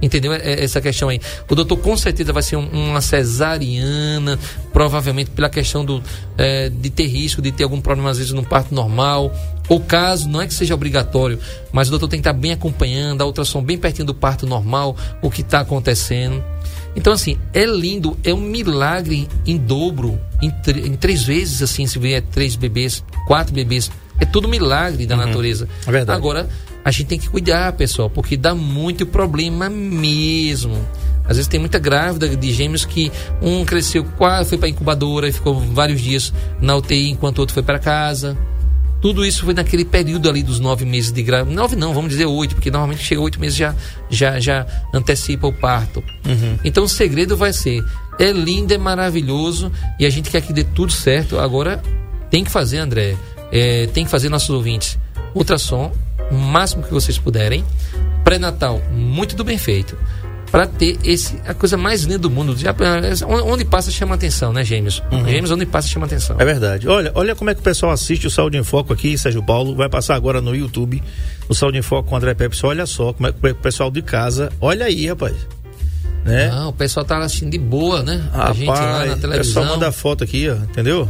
[0.04, 0.34] Entendeu?
[0.34, 1.22] É, é, essa questão aí.
[1.50, 4.38] O doutor com certeza vai ser um, uma cesariana,
[4.74, 6.04] provavelmente pela questão do,
[6.38, 9.34] é, de ter risco de ter algum problema, às vezes, no parto normal.
[9.70, 11.40] Ou caso, não é que seja obrigatório,
[11.72, 14.98] mas o doutor tem que estar bem acompanhando, a ultrassom bem pertinho do parto normal,
[15.22, 16.44] o que está acontecendo.
[16.96, 20.52] Então, assim, é lindo, é um milagre em dobro, em,
[20.86, 23.92] em três vezes, assim, se vier três bebês, quatro bebês.
[24.20, 25.26] É tudo milagre da uhum.
[25.26, 25.68] natureza.
[25.88, 26.18] É verdade.
[26.18, 26.48] Agora,
[26.86, 30.78] a gente tem que cuidar, pessoal, porque dá muito problema mesmo.
[31.26, 35.32] Às vezes tem muita grávida de gêmeos que um cresceu, quase foi para incubadora e
[35.32, 38.38] ficou vários dias na UTI enquanto o outro foi para casa.
[39.04, 41.54] Tudo isso foi naquele período ali dos nove meses de gravidez.
[41.54, 43.76] Nove não, vamos dizer oito, porque normalmente chega oito meses já,
[44.10, 46.02] já, já antecipa o parto.
[46.26, 46.58] Uhum.
[46.64, 47.84] Então o segredo vai ser:
[48.18, 51.38] é lindo, é maravilhoso e a gente quer que dê tudo certo.
[51.38, 51.84] Agora
[52.30, 53.18] tem que fazer, André,
[53.52, 54.98] é, tem que fazer nossos ouvintes
[55.36, 55.92] ultrassom,
[56.32, 57.66] o máximo que vocês puderem.
[58.24, 59.98] Pré-natal, muito do bem feito
[60.54, 62.56] para ter esse a coisa mais linda do mundo.
[62.56, 62.76] Já,
[63.48, 65.02] onde passa chama atenção, né, Gêmeos?
[65.12, 65.28] Uhum.
[65.28, 66.36] Gêmeos onde passa chama atenção.
[66.38, 66.88] É verdade.
[66.88, 69.76] Olha, olha como é que o pessoal assiste o Saúde em Foco aqui, Sérgio Paulo,
[69.76, 71.02] vai passar agora no YouTube,
[71.50, 72.56] o Saúde em Foco com o André Pepe.
[72.68, 75.36] Olha só como é que o pessoal de casa, olha aí, rapaz.
[76.24, 76.50] Né?
[76.50, 78.24] Não, o pessoal tá assistindo de boa, né?
[78.32, 79.34] Rapaz, a gente lá na televisão.
[79.34, 81.08] O pessoal manda foto aqui, ó, entendeu?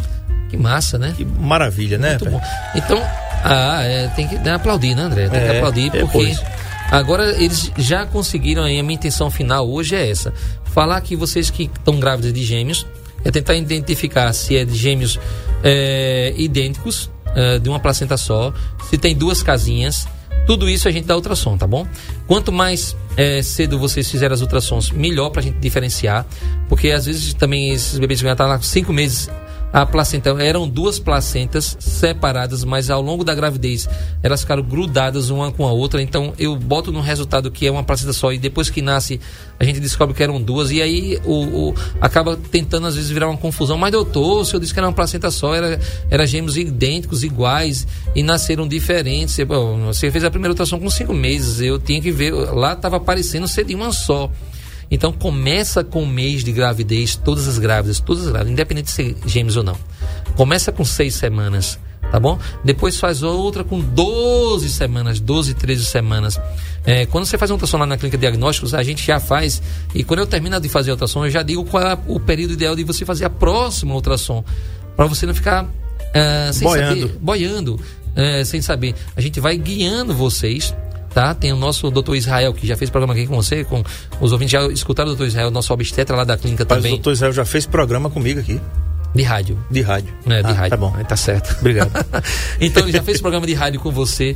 [0.49, 1.13] Que massa, né?
[1.17, 2.11] Que maravilha, né?
[2.11, 2.41] Muito bom.
[2.75, 3.03] Então,
[3.43, 5.27] ah, é, tem que né, aplaudir, né, André?
[5.27, 6.62] Tem é, que aplaudir porque depois.
[6.93, 10.31] Agora eles já conseguiram aí, a minha intenção final hoje é essa.
[10.65, 12.85] Falar que vocês que estão grávidas de gêmeos,
[13.25, 15.19] é tentar identificar se é de gêmeos
[15.63, 18.53] é, idênticos, é, de uma placenta só,
[18.91, 20.07] se tem duas casinhas.
[20.45, 21.87] Tudo isso a gente dá ultrassom, tá bom?
[22.27, 26.27] Quanto mais é, cedo vocês fizerem as ultrassons, melhor pra gente diferenciar.
[26.69, 29.31] Porque às vezes também esses bebês já estão lá com cinco meses
[29.73, 33.89] a placenta eram duas placentas separadas, mas ao longo da gravidez
[34.21, 35.99] elas ficaram grudadas uma com a outra.
[35.99, 39.19] Então eu boto no resultado que é uma placenta só e depois que nasce
[39.59, 43.27] a gente descobre que eram duas e aí o, o acaba tentando às vezes virar
[43.27, 43.75] uma confusão.
[43.75, 45.79] Mas doutor, se eu disse que era uma placenta só, era,
[46.11, 49.35] era gêmeos idênticos, iguais e nasceram diferentes.
[49.87, 53.47] Você fez a primeira ultrassom com cinco meses, eu tinha que ver, lá estava aparecendo
[53.47, 54.29] ser de uma só.
[54.93, 58.91] Então começa com o mês de gravidez, todas as grávidas, todas as grávidas, independente de
[58.91, 59.75] ser gêmeos ou não.
[60.35, 61.79] Começa com seis semanas,
[62.11, 62.37] tá bom?
[62.63, 66.39] Depois faz outra com 12 semanas, 12, 13 semanas.
[66.85, 69.63] É, quando você faz uma ultrassom lá na clínica de diagnósticos, a gente já faz,
[69.95, 72.53] e quando eu termino de fazer a ultrassom, eu já digo qual é o período
[72.53, 74.45] ideal de você fazer a próxima ultrassom,
[74.95, 77.01] para você não ficar uh, sem boiando.
[77.01, 78.93] saber, boiando, uh, sem saber.
[79.15, 80.71] A gente vai guiando vocês
[81.13, 81.33] tá?
[81.33, 83.83] Tem o nosso doutor Israel, que já fez programa aqui com você, com
[84.19, 86.93] os ouvintes já escutaram o doutor Israel, nosso obstetra lá da clínica Mas também.
[86.93, 88.59] o doutor Israel já fez programa comigo aqui.
[89.13, 89.63] De rádio.
[89.69, 90.11] De rádio.
[90.25, 90.69] É, de ah, rádio.
[90.71, 90.91] Tá bom.
[91.03, 91.55] Tá certo.
[91.59, 91.91] Obrigado.
[92.59, 94.35] então, ele já fez programa de rádio com você.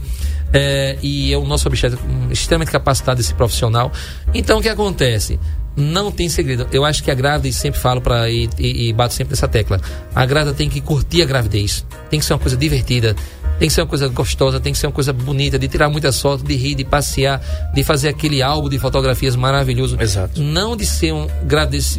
[0.53, 1.99] É, e é o nosso obstetra
[2.29, 3.91] extremamente capacitado, esse profissional.
[4.33, 5.39] Então, o que acontece?
[5.75, 6.67] Não tem segredo.
[6.71, 9.47] Eu acho que a grávida, e sempre falo para e, e, e bato sempre nessa
[9.47, 9.81] tecla.
[10.13, 11.83] A grávida tem que curtir a gravidez.
[12.09, 13.15] Tem que ser uma coisa divertida
[13.59, 16.19] tem que ser uma coisa gostosa, tem que ser uma coisa bonita, de tirar muitas
[16.19, 17.41] fotos, de rir, de passear,
[17.73, 19.97] de fazer aquele álbum de fotografias maravilhoso.
[19.99, 20.41] Exato.
[20.41, 21.27] Não de ser um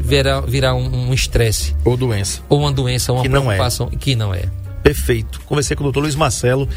[0.02, 1.74] virar, virar um estresse.
[1.84, 2.40] Ou doença.
[2.48, 3.96] Ou uma doença, uma que preocupação não é.
[3.96, 4.42] que não é.
[4.82, 5.40] Perfeito.
[5.44, 6.68] Conversei com o doutor Luiz Marcelo,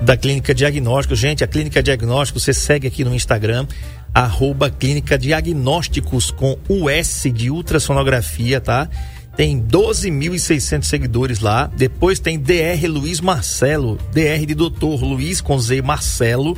[0.00, 1.14] da Clínica Diagnóstico.
[1.14, 3.66] Gente, a Clínica Diagnóstico, você segue aqui no Instagram,
[4.14, 8.88] arroba Clínica Diagnósticos com US de ultrassonografia, tá?
[9.36, 11.70] Tem 12.600 seguidores lá.
[11.76, 16.56] Depois tem DR Luiz Marcelo, DR de doutor Luiz com Z Marcelo,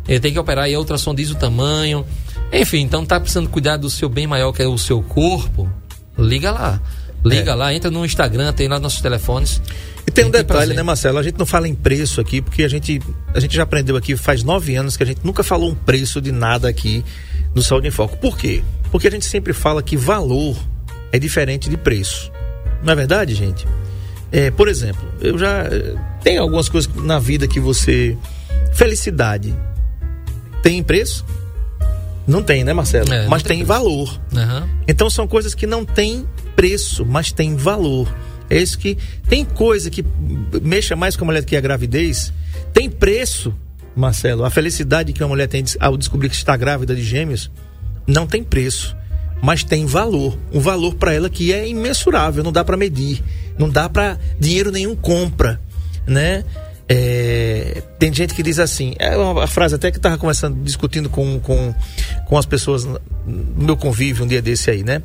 [0.08, 2.06] Ele tem que operar e a ultrassom diz o tamanho.
[2.52, 5.70] Enfim, então tá precisando cuidar do seu bem maior, que é o seu corpo.
[6.18, 6.82] Liga lá.
[7.24, 7.56] Liga é.
[7.56, 9.62] lá, entra no Instagram, tem lá nossos telefones.
[10.06, 11.18] E tem um detalhe, né, Marcelo?
[11.18, 13.02] A gente não fala em preço aqui, porque a gente,
[13.34, 16.20] a gente já aprendeu aqui faz nove anos que a gente nunca falou um preço
[16.20, 17.04] de nada aqui
[17.54, 18.18] no Saúde em Foco.
[18.18, 18.64] Por quê?
[18.92, 20.58] Porque a gente sempre fala que valor
[21.12, 22.32] é diferente de preço.
[22.84, 23.66] Não é verdade, gente?
[24.32, 25.66] É, por exemplo, eu já.
[26.24, 28.18] Tem algumas coisas na vida que você.
[28.74, 29.56] Felicidade
[30.64, 31.26] tem preço?
[32.26, 33.14] Não tem, né, Marcelo?
[33.14, 34.20] É, mas tem, tem valor.
[34.32, 34.70] Uhum.
[34.88, 36.26] Então são coisas que não têm
[36.56, 38.08] preço, mas têm valor.
[38.50, 38.98] É isso que
[39.28, 40.04] tem coisa que
[40.62, 42.32] mexa mais com a mulher do que a gravidez.
[42.74, 43.54] Tem preço,
[43.96, 44.44] Marcelo.
[44.44, 47.52] A felicidade que uma mulher tem ao descobrir que está grávida de gêmeos
[48.08, 48.96] não tem preço,
[49.42, 50.38] mas tem valor.
[50.52, 53.24] Um valor para ela que é imensurável, não dá para medir,
[53.58, 55.60] não dá para dinheiro nenhum compra,
[56.08, 56.44] né?
[56.88, 61.40] É, tem gente que diz assim, é uma frase até que estava conversando, discutindo com,
[61.40, 61.74] com,
[62.28, 63.00] com as pessoas no
[63.58, 65.02] meu convívio um dia desse aí, né?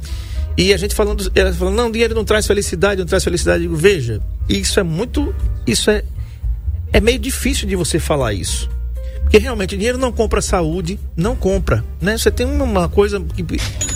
[0.56, 3.62] E a gente falando, ela falando, não, dinheiro não traz felicidade, não traz felicidade.
[3.62, 5.32] Eu digo, veja, isso é muito,
[5.64, 6.02] isso é,
[6.92, 8.68] é meio difícil de você falar isso.
[9.28, 12.16] Porque realmente dinheiro não compra saúde, não compra, né?
[12.16, 13.44] Você tem uma coisa que,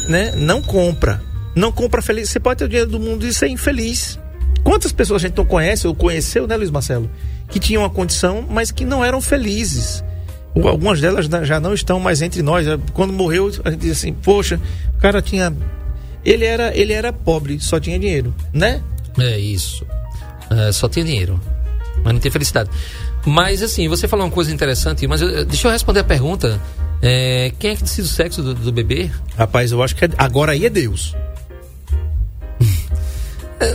[0.09, 0.33] né?
[0.37, 1.22] Não compra,
[1.57, 2.28] não compra feliz.
[2.28, 4.18] Você pode ter o dinheiro do mundo e ser infeliz.
[4.62, 7.11] Quantas pessoas a gente não conhece ou conheceu, né, Luiz Marcelo?
[7.53, 10.03] que tinham uma condição, mas que não eram felizes.
[10.55, 12.66] Algumas delas já não estão mais entre nós.
[12.93, 14.59] Quando morreu, a gente diz assim: Poxa,
[14.97, 15.55] o cara tinha.
[16.24, 18.83] Ele era, ele era pobre, só tinha dinheiro, né?
[19.18, 19.87] É isso.
[20.51, 21.41] É, só tinha dinheiro,
[22.03, 22.70] mas não tinha felicidade.
[23.25, 26.61] Mas assim, você falou uma coisa interessante, mas eu, deixa eu responder a pergunta.
[27.01, 29.11] É, quem é que decide o sexo do, do bebê?
[29.37, 31.14] Rapaz, eu acho que é, agora aí é Deus.
[33.61, 33.75] é,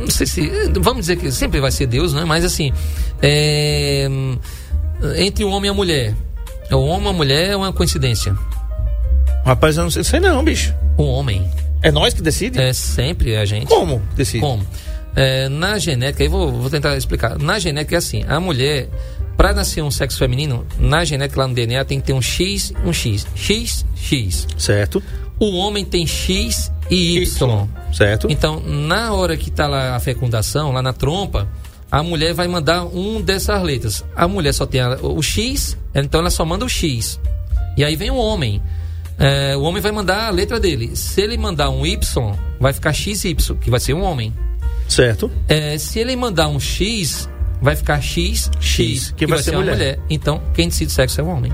[0.00, 0.50] não sei se.
[0.80, 2.24] Vamos dizer que sempre vai ser Deus, né?
[2.24, 2.72] Mas assim,
[3.22, 4.08] é,
[5.16, 6.14] entre o homem e a mulher.
[6.70, 8.36] O homem e a mulher é uma coincidência.
[9.44, 10.74] Rapaz, eu não sei, sei não, bicho.
[10.96, 11.48] O homem.
[11.82, 12.58] É nós que decide?
[12.58, 13.66] É sempre a gente.
[13.66, 14.40] Como decide?
[14.40, 14.66] Como?
[15.16, 17.38] É, na genética, aí vou, vou tentar explicar.
[17.38, 18.88] Na genética é assim, a mulher,
[19.36, 22.72] para nascer um sexo feminino, na genética lá no DNA tem que ter um X
[22.84, 23.26] um X.
[23.34, 24.46] X, X.
[24.58, 25.02] Certo.
[25.38, 27.22] O homem tem X e Y.
[27.22, 27.68] y.
[27.92, 28.26] Certo.
[28.30, 31.48] Então, na hora que está lá a fecundação, lá na trompa,
[31.90, 34.04] a mulher vai mandar um dessas letras.
[34.16, 37.20] A mulher só tem a, o X, então ela só manda o X.
[37.76, 38.60] E aí vem o homem.
[39.18, 40.96] É, o homem vai mandar a letra dele.
[40.96, 44.32] Se ele mandar um Y, vai ficar XY, que vai ser um homem.
[44.88, 45.30] Certo.
[45.48, 47.28] É, se ele mandar um X,
[47.60, 49.76] vai ficar XX, X, que, que vai, vai, ser, ser uma mulher.
[49.76, 49.98] mulher.
[50.10, 51.52] Então, quem decide sexo é o homem.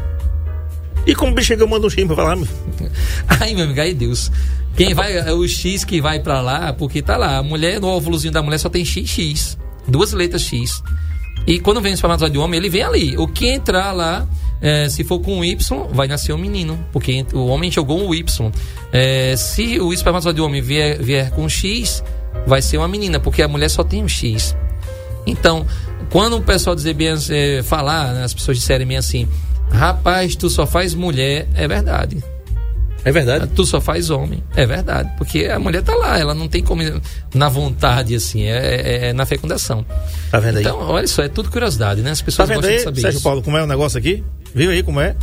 [1.06, 2.38] E como o bicho chega, manda um X pra falar?
[3.40, 4.30] Ai, meu amigo, aí Deus.
[4.76, 7.38] Quem vai, é o X que vai pra lá, porque tá lá.
[7.38, 9.58] A mulher, no óvulozinho da mulher só tem XX
[9.90, 10.82] duas letras X.
[11.46, 13.18] E quando vem o espermatozoide de homem, ele vem ali.
[13.18, 14.26] O que entrar lá,
[14.60, 18.52] é, se for com Y, vai nascer um menino, porque o homem jogou um Y.
[18.92, 22.04] É, se o espermatozoide de homem vier, vier com X,
[22.46, 24.56] vai ser uma menina, porque a mulher só tem um X.
[25.26, 25.66] Então,
[26.10, 29.28] quando o pessoal dizer bem, é, falar, né, as pessoas disserem bem assim,
[29.70, 32.22] rapaz, tu só faz mulher, é verdade.
[33.04, 33.46] É verdade.
[33.54, 34.42] Tu só faz homem.
[34.54, 35.10] É verdade.
[35.16, 36.82] Porque a mulher tá lá, ela não tem como
[37.34, 39.86] na vontade, assim, é, é, é na fecundação.
[40.30, 40.62] Tá vendo aí?
[40.62, 42.10] Então, olha só, é tudo curiosidade, né?
[42.10, 43.24] As pessoas tá vendo gostam aí, de saber Sérgio isso.
[43.24, 44.22] Paulo, como é o negócio aqui?
[44.54, 45.16] Viu aí como é?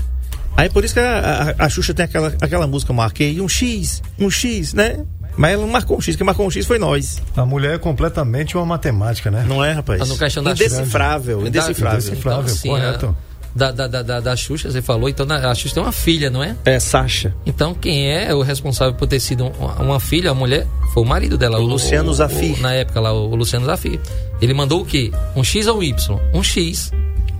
[0.55, 4.01] Aí por isso que a, a, a Xuxa tem aquela, aquela música, marquei um X,
[4.17, 5.05] um X, né?
[5.38, 7.21] Mas ela não marcou um X, quem marcou um X foi nós.
[7.35, 9.45] A mulher é completamente uma matemática, né?
[9.47, 9.99] Não é, rapaz?
[9.99, 11.99] Tá no caixão da indecifrável, indecifrável.
[11.99, 13.17] Indecifrável, então, assim, correto.
[13.55, 16.43] da, da, da, da, da Xuxa, você falou, então a Xuxa tem uma filha, não
[16.43, 16.55] é?
[16.65, 17.35] É, Sasha.
[17.45, 21.05] Então quem é o responsável por ter sido uma, uma filha, uma mulher, foi o
[21.05, 21.59] marido dela.
[21.59, 22.59] O, o Luciano Zafir.
[22.59, 23.99] na época lá, o, o Luciano Zafir.
[24.41, 25.11] Ele mandou o quê?
[25.35, 26.19] Um X ou um Y?
[26.33, 26.91] Um X.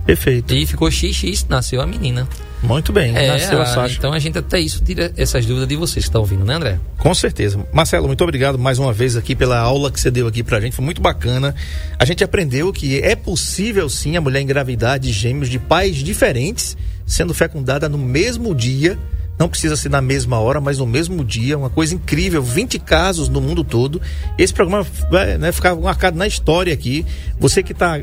[0.08, 0.54] Perfeito.
[0.54, 2.26] E ficou XX, nasceu a menina.
[2.62, 3.96] Muito bem, É, nasceu a a- Sasha.
[3.98, 6.80] então a gente até isso tira essas dúvidas de vocês que estão ouvindo, né, André?
[6.96, 7.62] Com certeza.
[7.74, 10.74] Marcelo, muito obrigado mais uma vez aqui pela aula que você deu aqui pra gente.
[10.74, 11.54] Foi muito bacana.
[11.98, 16.74] A gente aprendeu que é possível sim a mulher engravidar de gêmeos de pais diferentes,
[17.06, 18.98] sendo fecundada no mesmo dia.
[19.38, 21.58] Não precisa ser na mesma hora, mas no mesmo dia.
[21.58, 22.42] Uma coisa incrível.
[22.42, 24.00] 20 casos no mundo todo.
[24.38, 27.04] Esse programa vai né, ficar marcado na história aqui.
[27.38, 28.00] Você que está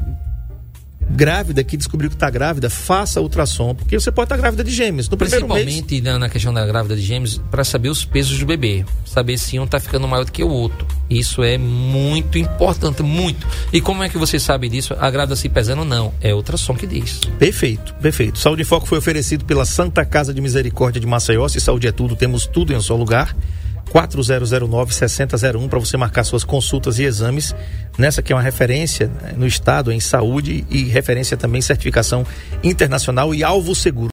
[1.10, 5.10] grávida, que descobriu que está grávida, faça ultrassom, porque você pode estar grávida de gêmeos.
[5.10, 5.64] No primeiro mês.
[5.64, 8.86] Principalmente na, na questão da grávida de gêmeos, para saber os pesos do bebê.
[9.06, 10.88] Saber se um tá ficando maior do que o outro.
[11.10, 13.45] Isso é muito importante, muito.
[13.72, 14.95] E como é que você sabe disso?
[14.99, 15.86] A grávida se pesando?
[15.86, 16.14] Não.
[16.20, 17.20] É ultrassom que diz.
[17.38, 18.39] Perfeito, perfeito.
[18.39, 21.47] Saúde em Foco foi oferecido pela Santa Casa de Misericórdia de Maceió.
[21.47, 23.36] Se saúde é tudo, temos tudo em um só lugar.
[23.92, 27.56] 4009-6001 para você marcar suas consultas e exames.
[27.98, 32.26] Nessa que é uma referência né, no estado em saúde e referência também em certificação
[32.64, 34.04] internacional e alvo seguro.